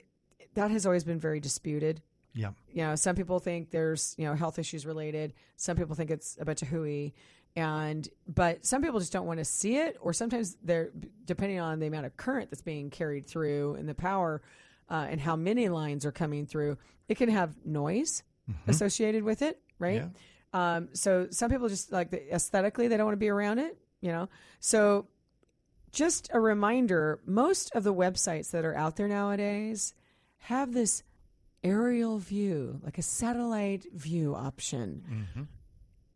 [0.55, 2.01] that has always been very disputed.
[2.35, 2.53] Yeah.
[2.71, 5.35] You know, some people think there's you know health issues related.
[5.57, 7.15] Some people think it's a bunch of hooey,
[7.55, 9.97] and but some people just don't want to see it.
[10.01, 10.91] Or sometimes they're
[11.25, 14.43] depending on the amount of current that's being carried through and the power
[14.91, 16.79] uh, and how many lines are coming through.
[17.09, 18.23] It can have noise
[18.69, 20.03] associated with it, right?
[20.53, 20.77] Yeah.
[20.77, 23.77] Um, so some people just like the, aesthetically they don't want to be around it,
[24.01, 24.29] you know.
[24.61, 25.07] So
[25.93, 29.95] just a reminder: most of the websites that are out there nowadays
[30.39, 31.03] have this
[31.63, 35.49] aerial view, like a satellite view option.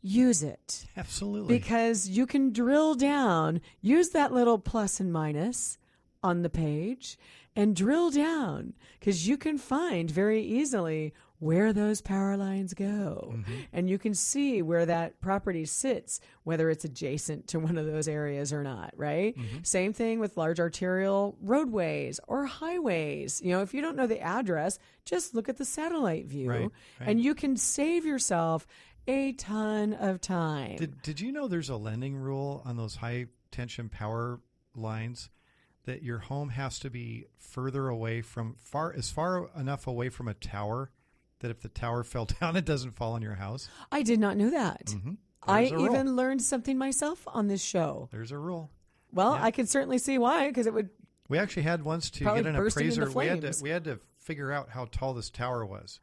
[0.09, 1.59] Use it Absolutely.
[1.59, 5.79] because you can drill down, use that little plus and minus
[6.23, 7.19] on the page
[7.57, 13.33] and drill down because you can find very easily where those power lines go.
[13.35, 13.53] Mm-hmm.
[13.73, 18.07] And you can see where that property sits, whether it's adjacent to one of those
[18.09, 19.37] areas or not, right?
[19.37, 19.59] Mm-hmm.
[19.63, 23.43] Same thing with large arterial roadways or highways.
[23.43, 26.61] You know, if you don't know the address, just look at the satellite view Right,
[27.01, 27.09] right.
[27.09, 28.67] and you can save yourself
[29.07, 30.77] a ton of time.
[30.77, 34.41] Did Did you know there's a lending rule on those high tension power
[34.75, 35.31] lines
[35.85, 40.29] that your home has to be further away from far as far enough away from
[40.29, 40.91] a tower
[41.41, 43.69] that if the tower fell down, it doesn't fall on your house.
[43.93, 44.87] I did not know that.
[44.87, 45.15] Mm-hmm.
[45.49, 45.87] I a rule.
[45.87, 48.09] even learned something myself on this show.
[48.11, 48.71] There's a rule.
[49.13, 49.45] Well, Yeah.
[49.45, 50.91] I can certainly see why because it would
[51.29, 53.09] We actually had once to get an appraiser.
[53.11, 56.01] We had to we had to figure out how tall this tower was.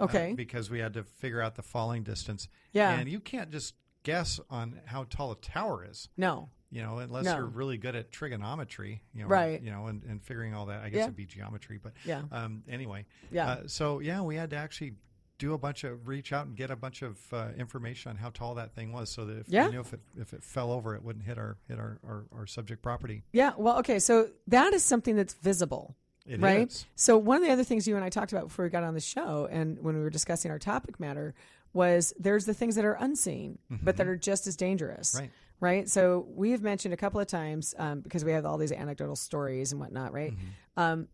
[0.00, 0.32] Uh, okay.
[0.36, 2.48] because we had to figure out the falling distance.
[2.72, 2.90] Yeah.
[2.98, 6.08] And you can't just guess on how tall a tower is.
[6.16, 6.48] no.
[6.72, 7.34] You know, unless No.
[7.36, 9.60] you're really good at trigonometry, you know, Right.
[9.60, 10.82] You know, and, and figuring all that.
[10.84, 11.02] I guess Yeah.
[11.06, 12.22] it'd be geometry, but Yeah.
[12.30, 13.48] Um, anyway, Yeah.
[13.50, 14.94] Uh, so yeah, we had to actually
[15.38, 18.30] do a bunch of reach out and get a bunch of uh, information on how
[18.30, 19.66] tall that thing was, so that if Yeah.
[19.66, 22.26] we knew if it if it fell over, it wouldn't hit our hit our, our,
[22.32, 23.24] our subject property.
[23.32, 23.52] Yeah.
[23.56, 23.98] Well, okay.
[23.98, 25.96] So that is something that's visible.
[26.30, 26.68] It right?
[26.68, 26.86] is.
[26.94, 28.94] So one of the other things you and I talked about before we got on
[28.94, 31.34] the show, and when we were discussing our topic matter,
[31.72, 35.12] was there's the things that are unseen, but that are just as dangerous.
[35.12, 35.20] Mm-hmm.
[35.20, 35.30] Right.
[35.62, 35.88] Right.
[35.90, 39.14] So we have mentioned a couple of times um, because we have all these anecdotal
[39.14, 40.14] stories and whatnot.
[40.14, 40.32] Right.
[40.78, 41.06] Um,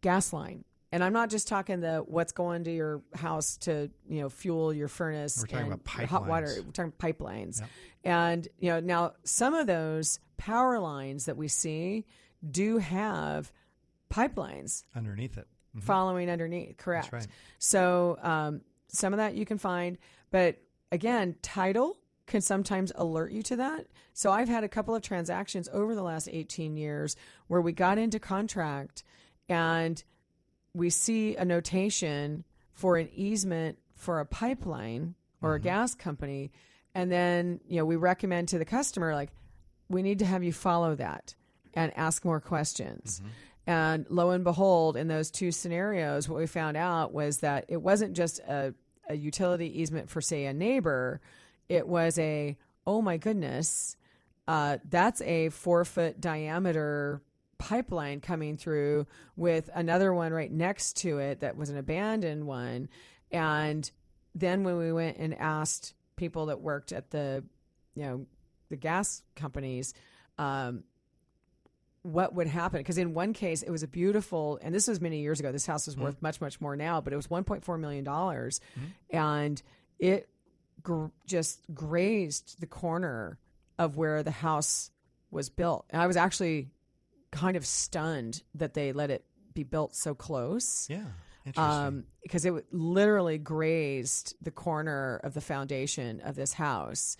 [0.00, 0.64] gas line.
[0.90, 4.72] And I'm not just talking the what's going to your house to you know fuel
[4.72, 6.54] your furnace We're talking and hot water.
[6.64, 7.60] We're talking pipelines,
[8.04, 12.04] and you know now some of those power lines that we see
[12.48, 13.50] do have
[14.14, 15.48] pipelines Underneath it.
[15.76, 15.82] Mhm.
[15.82, 16.76] following underneath.
[16.76, 17.12] Correct.
[17.12, 17.26] right.
[17.58, 19.98] So um, some of that you can find,
[20.30, 20.56] but
[20.92, 23.86] again, title can sometimes alert you to that.
[24.12, 27.16] So I've had a couple of transactions over the last 18 years
[27.48, 29.02] where we got into contract
[29.48, 30.02] and
[30.72, 36.50] we see a notation for an easement for a pipeline or a gas company
[36.94, 39.30] and then you know we recommend to the customer like
[39.90, 41.34] we need to have you follow that
[41.74, 43.20] and ask more questions
[43.66, 47.80] and lo and behold in those two scenarios what we found out was that it
[47.80, 48.74] wasn't just a,
[49.08, 51.20] a utility easement for say a neighbor
[51.68, 53.96] it was a oh my goodness
[54.46, 57.22] uh, that's a four foot diameter
[57.58, 62.88] pipeline coming through with another one right next to it that was an abandoned one.
[63.30, 63.90] And
[64.34, 67.42] then when we went and asked people that worked at the,
[67.94, 68.26] you know,
[68.68, 69.94] the gas companies,
[70.38, 70.84] um,
[72.04, 72.78] what would happen?
[72.80, 75.50] Because in one case, it was a beautiful, and this was many years ago.
[75.50, 78.60] This house is worth much, much more now, but it was 1.4 million dollars,
[79.10, 79.60] and
[79.98, 80.28] it
[80.82, 83.38] gr- just grazed the corner
[83.78, 84.90] of where the house
[85.30, 85.86] was built.
[85.90, 86.68] And I was actually
[87.32, 90.86] kind of stunned that they let it be built so close.
[90.90, 91.04] Yeah.
[91.46, 91.86] Interesting.
[91.86, 97.16] Um, because it w- literally grazed the corner of the foundation of this house.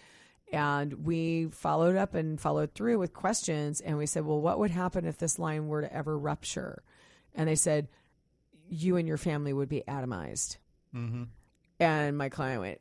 [0.53, 3.81] And we followed up and followed through with questions.
[3.81, 6.83] And we said, well, what would happen if this line were to ever rupture?
[7.35, 7.89] And they said,
[8.69, 10.59] you and your family would be atomized.
[10.95, 11.25] mm-hmm.
[11.81, 12.81] And my client went,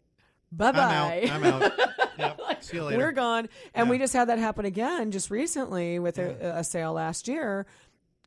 [0.52, 1.28] bye bye.
[1.32, 1.62] I'm out.
[1.62, 1.72] I'm out.
[2.16, 2.64] Yep.
[2.64, 2.98] See you later.
[3.00, 3.50] We're gone.
[3.74, 3.92] And Yeah.
[3.92, 7.66] we just had that happen again just recently with a, a sale last year.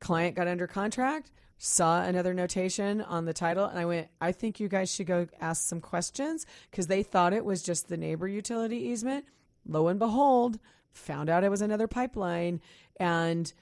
[0.01, 4.60] Client got under contract, saw another notation on the title, and I went, I think
[4.60, 8.28] you guys should go ask some questions because they thought it was just the neighbor
[8.28, 9.24] utility easement.
[9.66, 10.58] Lo and behold,
[10.92, 12.60] found out it was another pipeline.
[13.00, 13.52] And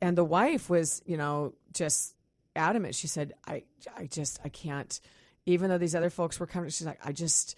[0.00, 2.14] and the wife was, you know, just
[2.54, 2.94] adamant.
[2.94, 3.64] She said, I
[3.96, 5.00] I just I can't
[5.46, 7.56] even though these other folks were coming, she's like, I just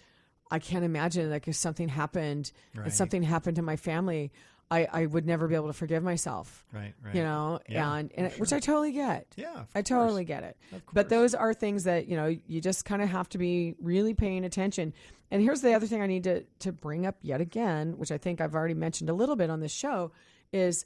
[0.49, 2.85] I can't imagine like if something happened Right.
[2.85, 4.31] and something happened to my family,
[4.71, 6.65] I, I would never be able to forgive myself.
[6.73, 6.93] Right.
[7.03, 7.15] Right.
[7.15, 9.27] You know, Yeah, and, and which I totally get.
[9.35, 9.65] Yeah.
[9.75, 10.57] I totally get it.
[10.91, 14.13] But those are things that, you know, you just kind of have to be really
[14.13, 14.93] paying attention.
[15.29, 18.17] And here's the other thing I need to, to bring up yet again, which I
[18.17, 20.11] think I've already mentioned a little bit on this show,
[20.51, 20.85] is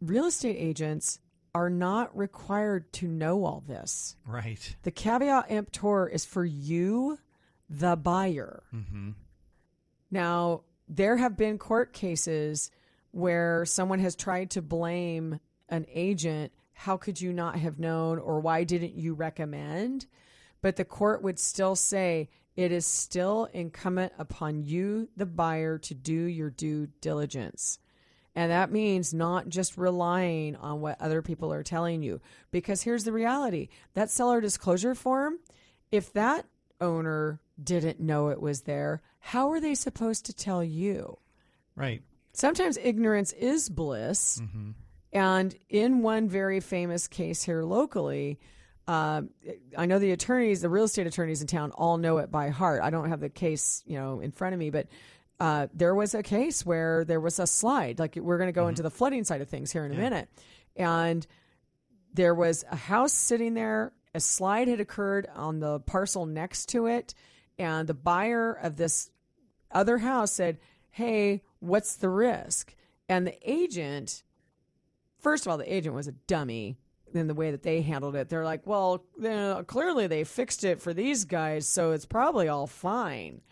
[0.00, 1.18] real estate agents
[1.52, 4.16] are not required to know all this.
[4.24, 4.76] Right.
[4.84, 7.18] The caveat emptor is for you,
[7.68, 8.62] the buyer.
[8.72, 9.10] Mm-hmm.
[10.12, 12.70] Now, there have been court cases
[13.12, 16.52] where someone has tried to blame an agent.
[16.72, 20.06] How could you not have known, or why didn't you recommend?
[20.60, 25.94] But the court would still say it is still incumbent upon you, the buyer, to
[25.94, 27.78] do your due diligence.
[28.34, 32.20] And that means not just relying on what other people are telling you.
[32.50, 35.38] Because here's the reality that seller disclosure form,
[35.92, 36.46] if that
[36.80, 41.18] owner didn't know it was there, how are they supposed to tell you?
[41.76, 42.02] Right.
[42.32, 44.40] Sometimes ignorance is bliss.
[45.12, 48.38] And in one very famous case here locally,
[48.88, 49.30] Um,
[49.76, 52.82] I know the attorneys, the real estate attorneys in town, all know it by heart.
[52.82, 54.88] I don't have the case, you know, in front of me, but
[55.38, 58.00] uh, there was a case where there was a slide.
[58.00, 60.28] Like we're going to go into the flooding side of things here in a minute,
[60.74, 61.24] and
[62.14, 63.92] there was a house sitting there.
[64.12, 67.14] A slide had occurred on the parcel next to it,
[67.60, 69.10] and the buyer of this
[69.70, 70.58] other house said,
[70.90, 72.74] "Hey, what's the risk?"
[73.08, 74.22] And the agent,
[75.18, 76.78] first of all, the agent was a dummy
[77.12, 78.28] in the way that they handled it.
[78.28, 82.48] They're like, "Well, you know, clearly they fixed it for these guys, so it's probably
[82.48, 83.42] all fine."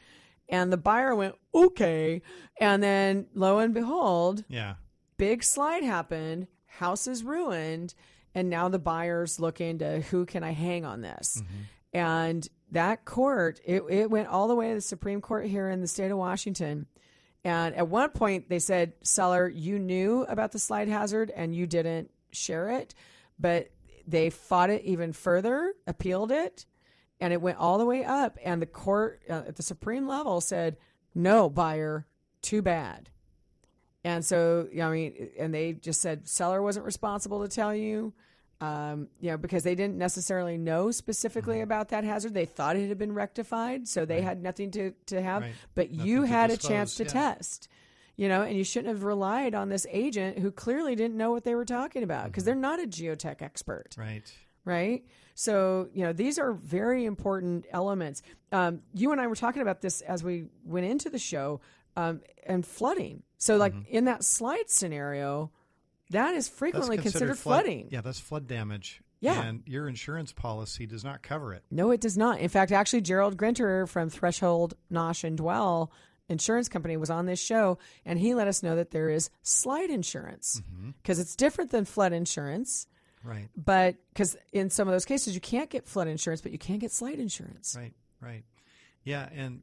[0.49, 2.23] And the buyer went, "Okay,"
[2.61, 4.77] and then lo and behold, Yeah.
[5.19, 7.95] big slide happened, house is ruined,
[8.35, 11.43] and now the buyer's looking to who can I hang on this?
[11.43, 11.63] Mm-hmm.
[11.93, 15.81] And that court, it, it went all the way to the Supreme Court here in
[15.81, 16.87] the state of Washington.
[17.45, 21.66] And at one point, they said, seller, you knew about the slide hazard and you
[21.66, 22.95] didn't share it.
[23.39, 23.71] But
[24.07, 26.66] they fought it even further, appealed it,
[27.21, 28.39] and it went all the way up.
[28.45, 30.77] And the court uh, at the Supreme level said,
[31.14, 32.07] no, buyer,
[32.43, 33.11] too bad.
[34.05, 37.75] And so, you know, I mean, and they just said seller wasn't responsible to tell
[37.75, 38.14] you,
[38.61, 41.63] um, you know, because they didn't necessarily know specifically Mm-hmm.
[41.65, 42.35] about that hazard.
[42.35, 45.53] They thought it had been rectified, so they had nothing to, to have, Right.
[45.75, 47.09] but Nothing you had a chance to yeah.
[47.11, 47.69] test,
[48.17, 51.45] you know, and you shouldn't have relied on this agent who clearly didn't know what
[51.45, 52.47] they were talking about because Mm-hmm.
[52.61, 54.33] they're not a geotech expert Right.
[54.65, 55.05] right?
[55.35, 58.23] So, you know, these are very important elements.
[58.51, 61.61] Um, you and I were talking about this as we went into the show
[61.97, 63.23] um, and flooding.
[63.39, 63.95] So, like Mm-hmm.
[63.97, 65.53] in that slide scenario,
[66.11, 67.89] that is That's frequently considered, flood- flooding.
[67.91, 69.01] Yeah, that's flood damage.
[69.21, 69.43] Yeah.
[69.43, 71.65] And your insurance policy does not cover it.
[71.71, 72.39] No, it does not.
[72.39, 75.91] In fact, actually, Gerald Grinter from Threshold Nosh and Dwell
[76.29, 79.91] Insurance Company was on this show, and he let us know that there is slide
[79.91, 80.91] insurance Mm-hmm.
[81.03, 82.87] because it's different than flood insurance.
[83.25, 83.49] Right.
[83.57, 86.79] But because in some of those cases, you can't get flood insurance, but you can
[86.79, 87.75] get slide insurance.
[87.77, 88.45] Right, right.
[89.03, 89.63] Yeah, and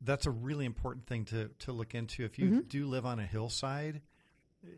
[0.00, 2.24] that's a really important thing to, to look into.
[2.24, 2.60] If you Mm-hmm.
[2.68, 4.00] do live on a hillside,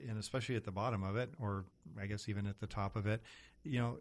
[0.09, 1.65] and especially at the bottom of it, or
[2.01, 3.23] I guess even at the top of it,
[3.65, 3.99] you know,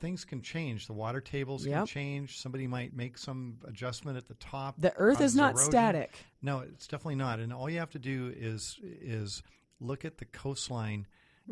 [0.00, 0.86] things can change.
[0.86, 2.38] The water tables can change.
[2.40, 4.74] Somebody might make some adjustment at the top.
[4.80, 5.70] The earth is not erosion.
[5.70, 6.12] static.
[6.42, 7.38] No, it's definitely not.
[7.38, 9.42] And all you have to do is is
[9.80, 11.06] look at the coastline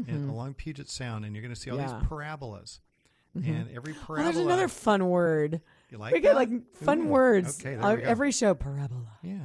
[0.06, 1.88] and along Puget Sound, and you're going to see all Mm-hmm.
[1.92, 1.98] Yeah.
[1.98, 2.80] these parabolas.
[3.34, 5.60] And every Oh, parabola, there's another fun word.
[5.90, 8.08] you like we get like fun Ooh, words Okay, there we go.
[8.08, 8.54] every show.
[8.54, 9.06] Parabola.
[9.22, 9.38] Yeah.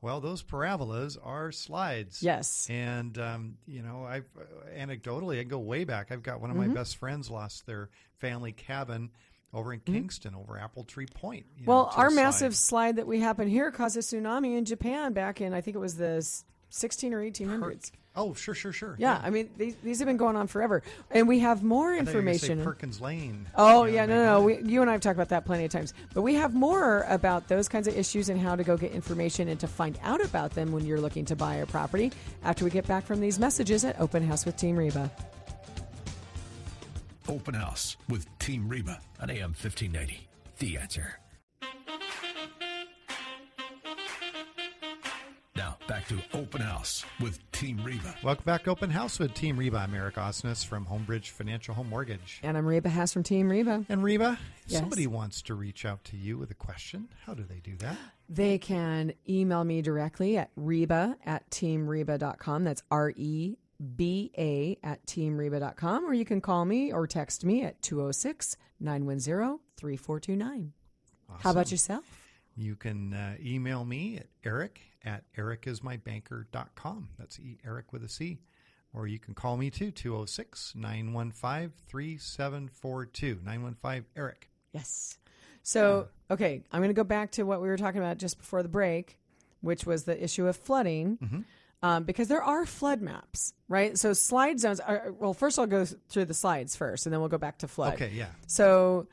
[0.00, 2.22] Well, those parabolas are slides.
[2.22, 2.66] Yes.
[2.70, 4.22] And um, you know, I
[4.76, 6.12] anecdotally, I go way back.
[6.12, 6.68] I've got one of Mm-hmm.
[6.68, 7.88] my best friends lost their
[8.18, 9.10] family cabin
[9.54, 11.46] over in Kingston, over Apple Tree Point.
[11.56, 12.68] you know, Well, to our a massive slide.
[12.88, 15.80] slide that we happened here caused a tsunami in Japan back in I think it
[15.80, 16.26] was the
[16.70, 17.90] 16 or 1800s.
[18.18, 18.96] Oh, sure, sure, sure.
[18.98, 21.98] Yeah, I mean these, these have been going on forever, and we have more I
[21.98, 22.64] thought you were say information.
[22.64, 23.46] Perkins Lane.
[23.54, 24.62] Oh You know, yeah, no, maybe no.
[24.64, 27.04] We, you and I have talked about that plenty of times, but we have more
[27.08, 30.20] about those kinds of issues and how to go get information and to find out
[30.24, 32.10] about them when you're looking to buy a property.
[32.42, 35.12] After we get back from these messages at Open House with Team Reba.
[37.28, 40.26] Open House with Team Reba on AM 1590.
[40.58, 41.20] The answer.
[45.88, 48.14] Back to Open House with Team Reba.
[48.22, 49.78] Welcome back to Open House with Team Reba.
[49.78, 52.40] I'm Eric Osnes from Homebridge Financial Home Mortgage.
[52.42, 53.84] And I'm Reba Haas from Team Reba.
[53.88, 54.80] And Reba, if Yes.
[54.80, 57.96] somebody wants to reach out to you with a question, how do they do that?
[58.28, 62.64] They can email me directly at reba at teamreba.com.
[62.64, 63.56] That's R E
[63.96, 66.04] B A at teamreba.com.
[66.04, 70.72] Or you can call me or text me at 206 910 3429.
[71.40, 72.04] How about yourself?
[72.58, 77.08] You can uh, email me at eric at ericismybanker.com.
[77.18, 78.40] That's e- Eric with a C.
[78.92, 83.40] Or you can call me too, 206 915 3742.
[83.44, 84.48] 915 Eric.
[84.72, 85.18] Yes.
[85.62, 88.62] So, okay, I'm going to go back to what we were talking about just before
[88.62, 89.18] the break,
[89.60, 91.44] which was the issue of flooding.
[91.80, 93.96] Um, because there are flood maps, right?
[93.96, 97.28] So slide zones are, well, first I'll go through the slides first and then we'll
[97.28, 97.94] go back to flood.
[97.94, 98.26] Okay, yeah.
[98.48, 99.06] So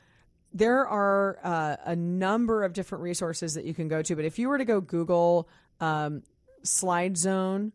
[0.56, 4.38] there are uh, a number of different resources that you can go to, but if
[4.38, 5.48] you were to go Google
[5.80, 6.22] um,
[6.62, 7.72] slide zone,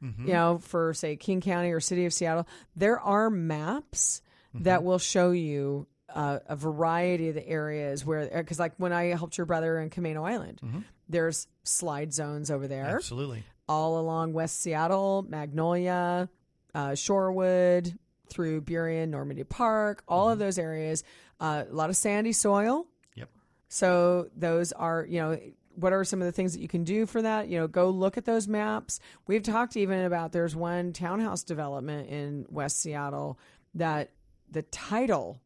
[0.00, 4.20] you know, for say King County or City of Seattle, there are maps
[4.54, 9.06] that will show you uh, a variety of the areas where, because like when I
[9.06, 10.60] helped your brother in Camano Island,
[11.08, 12.84] there's slide zones over there.
[12.96, 13.42] Absolutely.
[13.68, 16.28] all along West Seattle, Magnolia,
[16.74, 17.96] uh, Shorewood,
[18.28, 21.02] through Burien, Normandy Park, all of those areas.
[21.40, 22.86] Uh, a lot of sandy soil.
[23.14, 23.28] Yep.
[23.68, 25.38] So those are, you know,
[25.74, 27.48] what are some of the things that you can do for that?
[27.48, 28.98] You know, go look at those maps.
[29.26, 33.38] We've talked even about there's one townhouse development in West Seattle
[33.74, 34.10] that
[34.50, 35.40] the title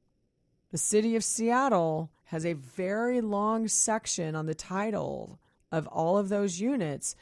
[0.73, 5.39] the city of Seattle has a very long section on the title
[5.71, 7.15] of all of those units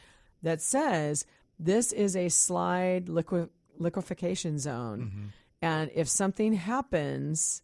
[0.42, 1.26] that says
[1.58, 5.32] this is a slide liquefaction zone.
[5.60, 7.62] And if something happens,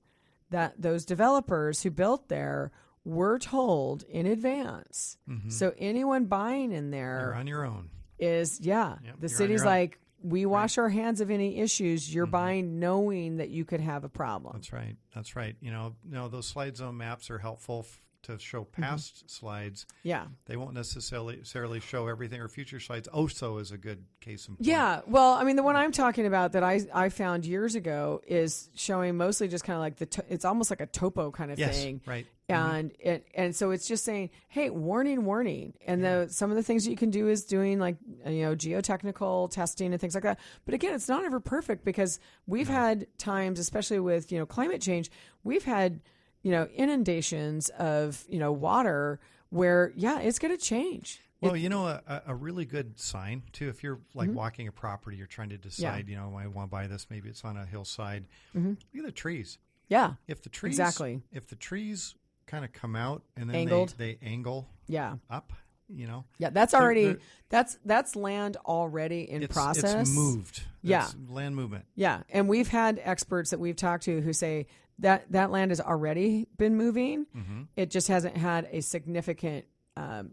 [0.51, 2.73] that those developers who built there
[3.05, 5.17] were told in advance.
[5.29, 5.51] Mm-hmm.
[5.51, 7.91] So anyone buying in there You're on your own.
[8.19, 8.97] is yeah.
[9.05, 12.13] Yep, the city's like we wash our hands of any issues.
[12.13, 12.33] You're mm-hmm.
[12.33, 14.55] buying knowing that you could have a problem.
[14.55, 14.97] That's right.
[15.15, 15.57] That's right.
[15.61, 17.87] You know, no, those slide zone maps are helpful
[18.27, 18.83] to show Mm-hmm.
[18.83, 19.87] past slides.
[20.03, 20.27] Yeah.
[20.47, 23.09] They won't necessarily necessarily show everything or future slides.
[23.13, 24.67] OSO is a good case in point.
[24.67, 28.21] Yeah, well, I mean, the one I'm talking about that I I found years ago
[28.27, 31.51] is showing mostly just kind of like the to- it's almost like a topo kind
[31.51, 31.83] of Yes.
[31.83, 32.27] thing, Right.
[32.49, 36.63] and it and so it's just saying, hey, warning, warning, and the some of the
[36.63, 37.97] things that you can do is doing like
[38.27, 40.39] you know geotechnical testing and things like that.
[40.65, 44.81] But again, it's not ever perfect because we've had times, especially with you know climate
[44.81, 45.11] change,
[45.45, 46.01] we've had
[46.47, 49.19] you know inundations of you know water
[49.51, 51.21] where yeah, it's going to change.
[51.41, 53.69] Well, you know, a, a- really good sign too.
[53.69, 54.39] If you're like mm-hmm.
[54.39, 56.09] walking a property, you're trying to decide.
[56.09, 57.09] You know, I want to buy this.
[57.11, 58.27] Maybe it's on a hillside.
[58.57, 58.69] Mm-hmm.
[58.71, 59.59] Look at the trees.
[59.89, 61.21] Yeah, If the trees Exactly.
[61.33, 62.15] if the trees
[62.47, 63.95] kind of come out and then Angled.
[63.99, 65.17] they, they angle yeah.
[65.31, 65.53] up,
[65.89, 70.09] you know, Yeah, that's They're- already they're- that's that's land already in it's, process.
[70.09, 70.63] it's moved.
[70.83, 71.09] Yeah.
[71.29, 71.85] Land movement.
[71.97, 74.67] Yeah, and we've had experts that we've talked to who say
[75.01, 77.27] that that land has already been moving.
[77.37, 77.63] Mm-hmm.
[77.77, 79.65] It just hasn't had a significant
[79.97, 80.33] um,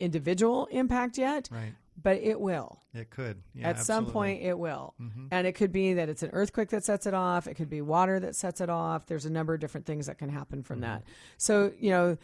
[0.00, 1.72] individual impact yet, Right.
[2.00, 2.80] but it will.
[2.94, 3.42] It could.
[3.54, 4.94] Yeah, At some point, it will.
[5.00, 5.28] Mhm.
[5.30, 7.46] And it could be that it's an earthquake that sets it off.
[7.46, 9.06] It could be water that sets it off.
[9.06, 10.82] There's a number of different things that can happen from Mm-hmm.
[10.92, 11.04] that.
[11.38, 12.16] So, you know,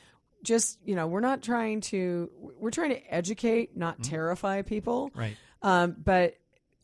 [0.43, 4.03] just, you know, we're not trying to, we're trying to educate, not Mm-hmm.
[4.11, 5.11] terrify people.
[5.15, 5.37] Right.
[5.63, 6.37] Um, but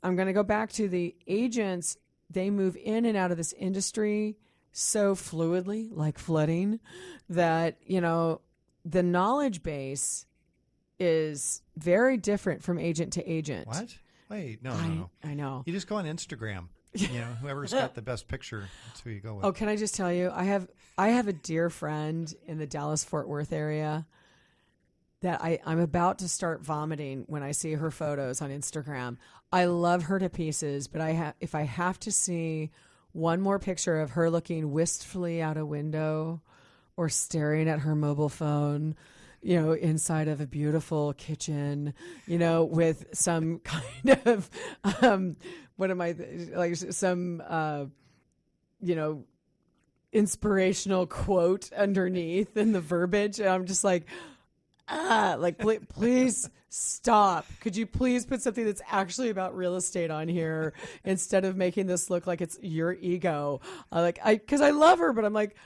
[0.03, 1.97] I'm going to go back to the agents.
[2.31, 4.37] They move in and out of this industry
[4.77, 6.81] so fluidly, like flooding,
[7.31, 8.43] that, you know,
[8.85, 10.27] the knowledge base
[11.01, 13.67] is very different from agent to agent.
[13.67, 13.97] What?
[14.29, 15.11] Wait, no, I, no, no.
[15.25, 15.63] I know.
[15.65, 16.69] You just go on Instagram.
[16.95, 19.45] You know, whoever's got the best picture, that's who you go with.
[19.45, 20.31] Oh, can I just tell you?
[20.35, 20.67] I have
[20.97, 24.07] I have a dear friend in the Dallas Fort Worth area
[25.21, 29.19] that I, I'm about to start vomiting when I see her photos on Instagram.
[29.53, 32.71] I love her to pieces, but I have if I have to see
[33.17, 36.43] one more picture of her looking wistfully out a window
[36.97, 38.95] or staring at her mobile phone,
[39.43, 41.95] you know, inside of a beautiful kitchen,
[42.27, 44.51] you know, with some kind of
[45.03, 45.37] um
[45.77, 46.15] what am I
[46.55, 47.87] like some uh
[48.83, 49.25] you know
[50.13, 53.41] inspirational quote underneath in the verbiage.
[53.41, 54.05] And i'm just like
[54.89, 57.47] ah like please, please stop.
[57.61, 60.75] Could you please put something that's actually about real estate on here
[61.05, 63.61] instead of making this look like it's your ego?
[63.91, 65.57] Uh, like i because i love her but i'm like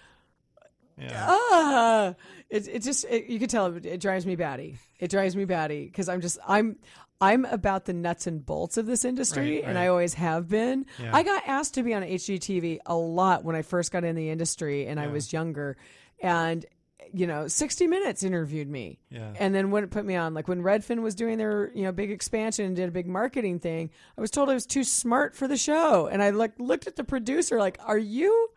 [0.99, 1.27] yeah.
[1.29, 2.15] ah.
[2.49, 4.77] It, it just it, you can tell it, it drives me batty.
[4.99, 6.77] It drives me batty because i'm just i'm
[7.21, 10.87] i'm about the nuts and bolts of this industry Right, and i always have been.
[11.01, 11.15] Yeah.
[11.15, 14.31] i got asked to be on hgtv a lot when i first got in the
[14.31, 15.77] industry and i was younger
[16.21, 16.67] and
[17.13, 19.33] you know 60 minutes interviewed me Yeah.
[19.39, 21.93] and then when it put me on like when redfin was doing their you know
[21.93, 25.35] big expansion and did a big marketing thing i was told i was too smart
[25.35, 28.49] for the show and i like looked at the producer like are you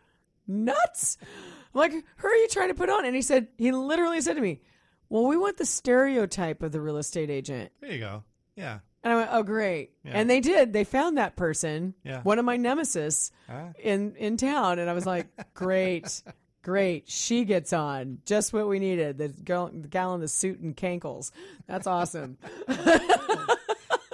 [0.46, 4.20] nuts I'm like who are you trying to put on and he said he literally
[4.20, 4.60] said to me
[5.08, 8.24] well we want the stereotype of the real estate agent There you go.
[8.56, 8.78] Yeah.
[9.02, 10.12] and i went oh great Yeah.
[10.14, 12.22] and they did they found that person Yeah.
[12.22, 13.70] one of my nemesis Ah.
[13.82, 16.22] in in town and i was like great
[16.64, 20.58] great she gets on just what we needed the girl the gal in the suit
[20.60, 21.30] and cankles
[21.68, 22.36] that's awesome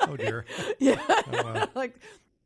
[0.03, 0.45] Oh dear.
[0.79, 1.69] yeah Oh, wow.
[1.75, 1.95] like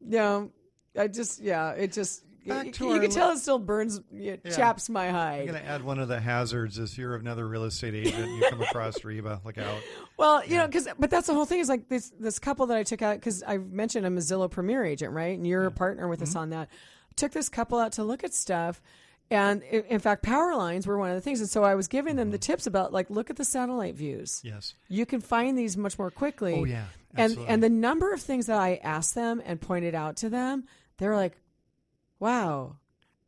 [0.00, 0.50] you know
[0.98, 4.02] i just yeah it just Back you, to you our can tell it still burns
[4.12, 4.50] it Yeah.
[4.54, 5.40] chaps my hide.
[5.40, 8.30] I'm going to add one of the hazards is you're another real estate agent.
[8.36, 9.40] You come across Reba.
[9.46, 9.80] Look out.
[10.18, 12.76] Well, you know, because but that's the whole thing is like this this couple that
[12.76, 15.34] I took out because I mentioned I'm a Zillow Premier agent, right?
[15.34, 16.28] And you're a partner with Mm-hmm.
[16.28, 16.68] us on that.
[17.16, 18.82] Took this couple out to look at stuff,
[19.34, 21.40] and in fact, power lines were one of the things.
[21.40, 22.52] And so I was giving them the Mm-hmm.
[22.52, 24.40] tips about like look at the satellite views.
[24.44, 24.74] Yes.
[24.88, 26.54] You can find these much more quickly.
[26.54, 26.84] Oh, yeah.
[27.14, 27.44] and Absolutely.
[27.44, 30.64] and and the number of things that I asked them and pointed out to them,
[30.98, 31.36] they're like,
[32.18, 32.76] "Wow,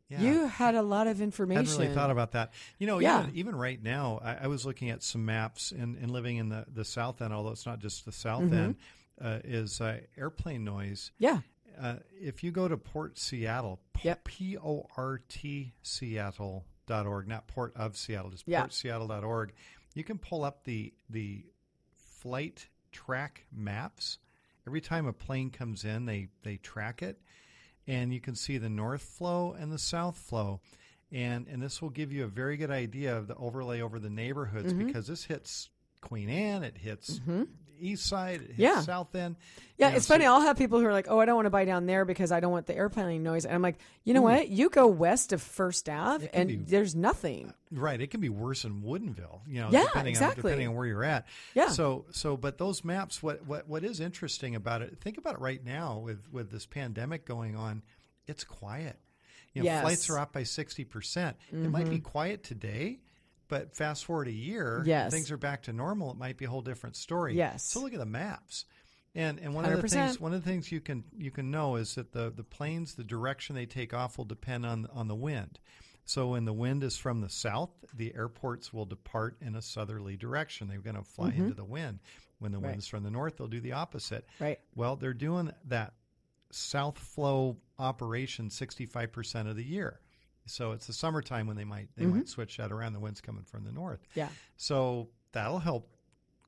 [0.09, 0.21] Yeah.
[0.21, 2.53] you had a lot of information." Hadn't really thought about that.
[2.79, 3.21] You know, Yeah.
[3.23, 6.49] even, even right now, I, I was looking at some maps and, and living in
[6.49, 8.53] the, the south end, although it's not just the south Mm-hmm.
[8.55, 8.75] end,
[9.21, 11.11] uh, is uh, airplane noise.
[11.17, 11.39] yeah,
[11.79, 14.23] Uh, if you go to Port Seattle, Yep.
[14.25, 18.63] P O R T Seattle.org, not Port of Seattle, just Yeah.
[18.65, 19.53] portseattle.org,
[19.93, 21.45] you can pull up the the
[21.95, 24.17] flight track maps.
[24.65, 27.21] Every time a plane comes in, they, they track it,
[27.87, 30.59] and you can see the north flow and the south flow.
[31.11, 34.09] and and this will give you a very good idea of the overlay over the
[34.09, 34.87] neighborhoods Mm-hmm.
[34.87, 35.69] because this hits
[36.01, 37.19] Queen Anne, it hits
[37.79, 38.81] East Side, Yeah.
[38.81, 39.35] South End.
[39.77, 40.25] Yeah, You know, it's so- funny.
[40.25, 42.31] I'll have people who are like, "Oh, I don't want to buy down there because
[42.31, 44.49] I don't want the airplane noise." And I'm like, "You know what?
[44.49, 48.65] You go west of First Ave, and be- there's nothing." Right, it can be worse
[48.65, 50.41] in Woodinville, you know, Yeah, depending exactly.
[50.41, 51.27] on depending on where you're at.
[51.53, 51.69] Yeah.
[51.69, 55.41] So so but those maps what what what is interesting about it, think about it
[55.41, 57.83] right now with with this pandemic going on,
[58.25, 58.97] it's quiet.
[59.53, 59.75] You know, Yes.
[59.77, 59.85] Mm-hmm.
[59.87, 61.35] flights are up by 60%.
[61.51, 62.99] It might be quiet today,
[63.47, 65.11] but fast forward a year, Yes.
[65.11, 67.35] things are back to normal, it might be a whole different story.
[67.35, 67.63] Yes.
[67.63, 68.65] So look at the maps.
[69.15, 71.75] And and one of the things one of the things you can you can know
[71.77, 75.15] is that the the planes the direction they take off will depend on on the
[75.15, 75.59] wind.
[76.05, 80.15] So when the wind is from the south, the airports will depart in a southerly
[80.17, 80.67] direction.
[80.67, 81.99] They're going to fly into the wind.
[82.39, 82.65] When the Mm-hmm.
[82.65, 82.71] Right.
[82.73, 84.25] wind's from the north, they'll do the opposite.
[84.39, 84.59] Right.
[84.75, 85.95] Well, they're doing that
[86.51, 89.99] south flow operation 65% of the year.
[90.47, 92.17] So it's the summertime when they might they Mm-hmm.
[92.17, 92.93] might switch that around.
[92.93, 93.99] The wind's coming from the north.
[94.15, 94.29] Yeah.
[94.55, 95.89] So that'll help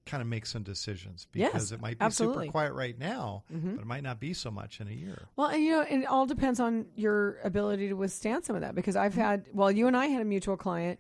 [0.06, 2.36] kind of make some decisions because Yes, it might be absolutely.
[2.38, 2.44] Mm-hmm.
[2.48, 5.28] super quiet right now, but it might not be so much in a year.
[5.36, 8.74] Well, and you know, it all depends on your ability to withstand some of that.
[8.74, 11.00] Because I've had, well, you and I had a mutual client.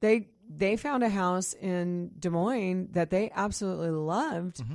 [0.00, 4.74] They they found a house in Des Moines that they absolutely loved, Mm-hmm.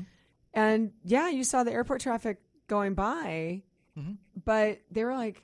[0.54, 3.62] and yeah, you saw the airport traffic going by,
[4.00, 4.14] Mm-hmm.
[4.46, 5.44] but they were like,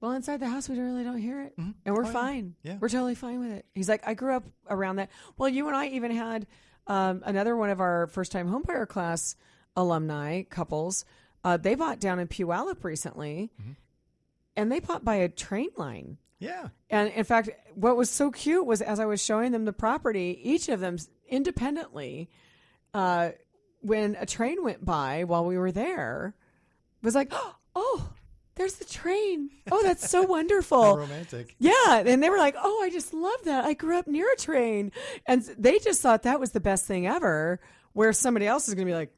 [0.00, 2.12] "Well, inside the house, we really don't hear it, and we're Oh, yeah.
[2.12, 2.54] fine.
[2.62, 2.76] Yeah.
[2.80, 5.76] We're totally fine with it." He's like, "I grew up around that." Well, you and
[5.76, 6.46] I even had
[6.86, 9.36] um, another one of our first time homebuyer class
[9.76, 11.04] alumni couples.
[11.44, 13.72] Uh, they bought down in Puyallup recently, Mm-hmm.
[14.56, 16.18] and they bought by a train line.
[16.40, 16.68] Yeah.
[16.88, 20.38] And in fact, what was so cute was as I was showing them the property,
[20.42, 20.96] each of them
[21.28, 22.30] independently,
[22.94, 23.30] uh,
[23.80, 26.34] when a train went by while we were there,
[27.02, 27.32] was like,
[27.74, 28.10] "Oh,
[28.58, 29.50] there's the train!
[29.70, 31.54] Oh, that's so How wonderful!" romantic.
[31.58, 33.64] Yeah, and they were like, "Oh, I just love that.
[33.64, 34.92] I grew up near a train,"
[35.26, 37.60] and they just thought that was the best thing ever.
[37.92, 39.12] Where somebody else is going to be like,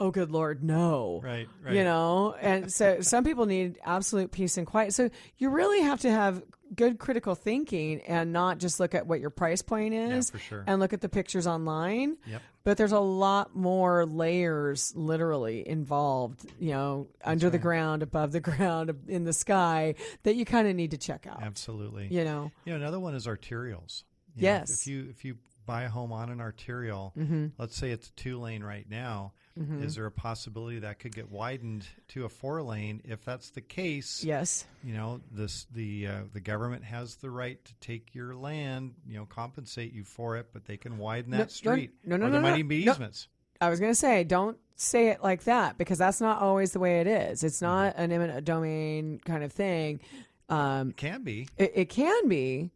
[0.00, 1.74] "Oh, good lord, no!" Right, right.
[1.74, 4.94] You know, and so some people need absolute peace and quiet.
[4.94, 6.42] So you really have to have
[6.74, 10.64] good critical thinking and not just look at what your price point is, for sure.
[10.66, 12.16] and look at the pictures online.
[12.26, 12.42] Yep.
[12.64, 18.40] But there's a lot more layers literally involved, you know, under the ground, above the
[18.50, 19.94] ground, in the sky
[20.24, 21.42] that you kind of need to check out.
[21.42, 22.08] Absolutely.
[22.10, 24.04] You know, You know, another one is arterials.
[24.36, 24.70] You know, Yes.
[24.82, 27.46] if you if you buy a home on an arterial, Mm-hmm.
[27.58, 29.32] let's say it's a two lane right now,
[29.80, 33.00] is there a possibility that could get widened to a four lane?
[33.04, 34.66] If that's the case, yes.
[34.84, 39.16] you know this the uh, the government has the right to take your land, you
[39.18, 41.90] know, compensate you for it, but they can widen that No, no, street.
[42.04, 42.92] no, no, or no, there no, might even be no.
[42.92, 43.28] easements.
[43.60, 46.78] I was going to say, don't say it like that because that's not always the
[46.78, 47.42] way it is.
[47.42, 48.02] It's not Mm-hmm.
[48.02, 50.00] an eminent domain kind of thing.
[50.48, 51.48] Um, Can be.
[51.58, 52.70] it, it can be,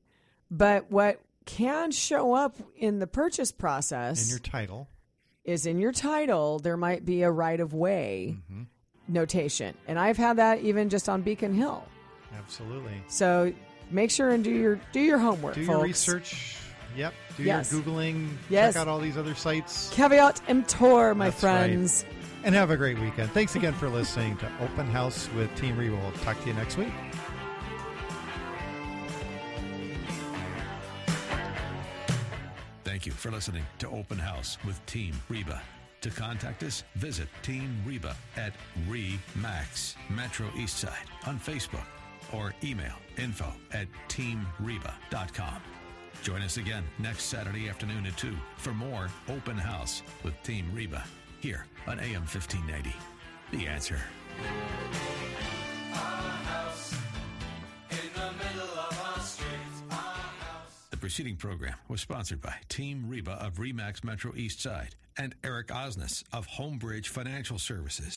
[0.51, 4.89] but what can show up in the purchase process in your title.
[5.45, 8.63] Is in your title, there might be a right of way Mm-hmm.
[9.09, 9.75] notation.
[9.89, 11.85] And I've had that even just on Beacon Hill.
[12.39, 13.03] Absolutely.
[13.09, 13.53] So
[13.91, 15.55] make sure and do your do your homework.
[15.55, 15.69] Do folks.
[15.77, 16.57] your research.
[16.97, 17.15] Yep.
[17.37, 17.73] Do Yes.
[17.73, 18.29] your googling.
[18.51, 18.75] Yes.
[18.75, 19.91] Check out all these other sites.
[19.93, 21.67] Caveat emptor, my That's right.
[21.67, 22.05] friends.
[22.45, 23.31] And have a great weekend.
[23.31, 25.77] Thanks again for listening to Open House with Team.
[25.77, 26.93] We'll talk to you next week.
[33.03, 35.61] Thank you for listening to Open House with Team Reba.
[36.03, 38.53] To contact us, visit Team Reba at
[38.89, 41.83] REMAX Metro Eastside on Facebook
[42.33, 45.57] or email info at teamreba.com.
[46.23, 51.03] Join us again next Saturday afternoon at 2 for more Open House with Team Reba
[51.41, 52.95] here on AM 1590.
[53.51, 53.99] The answer.
[61.03, 66.23] Preceding program was sponsored by Team Reba of Remax Metro East Side and Eric Osnes
[66.33, 68.17] of Homebridge Financial Services.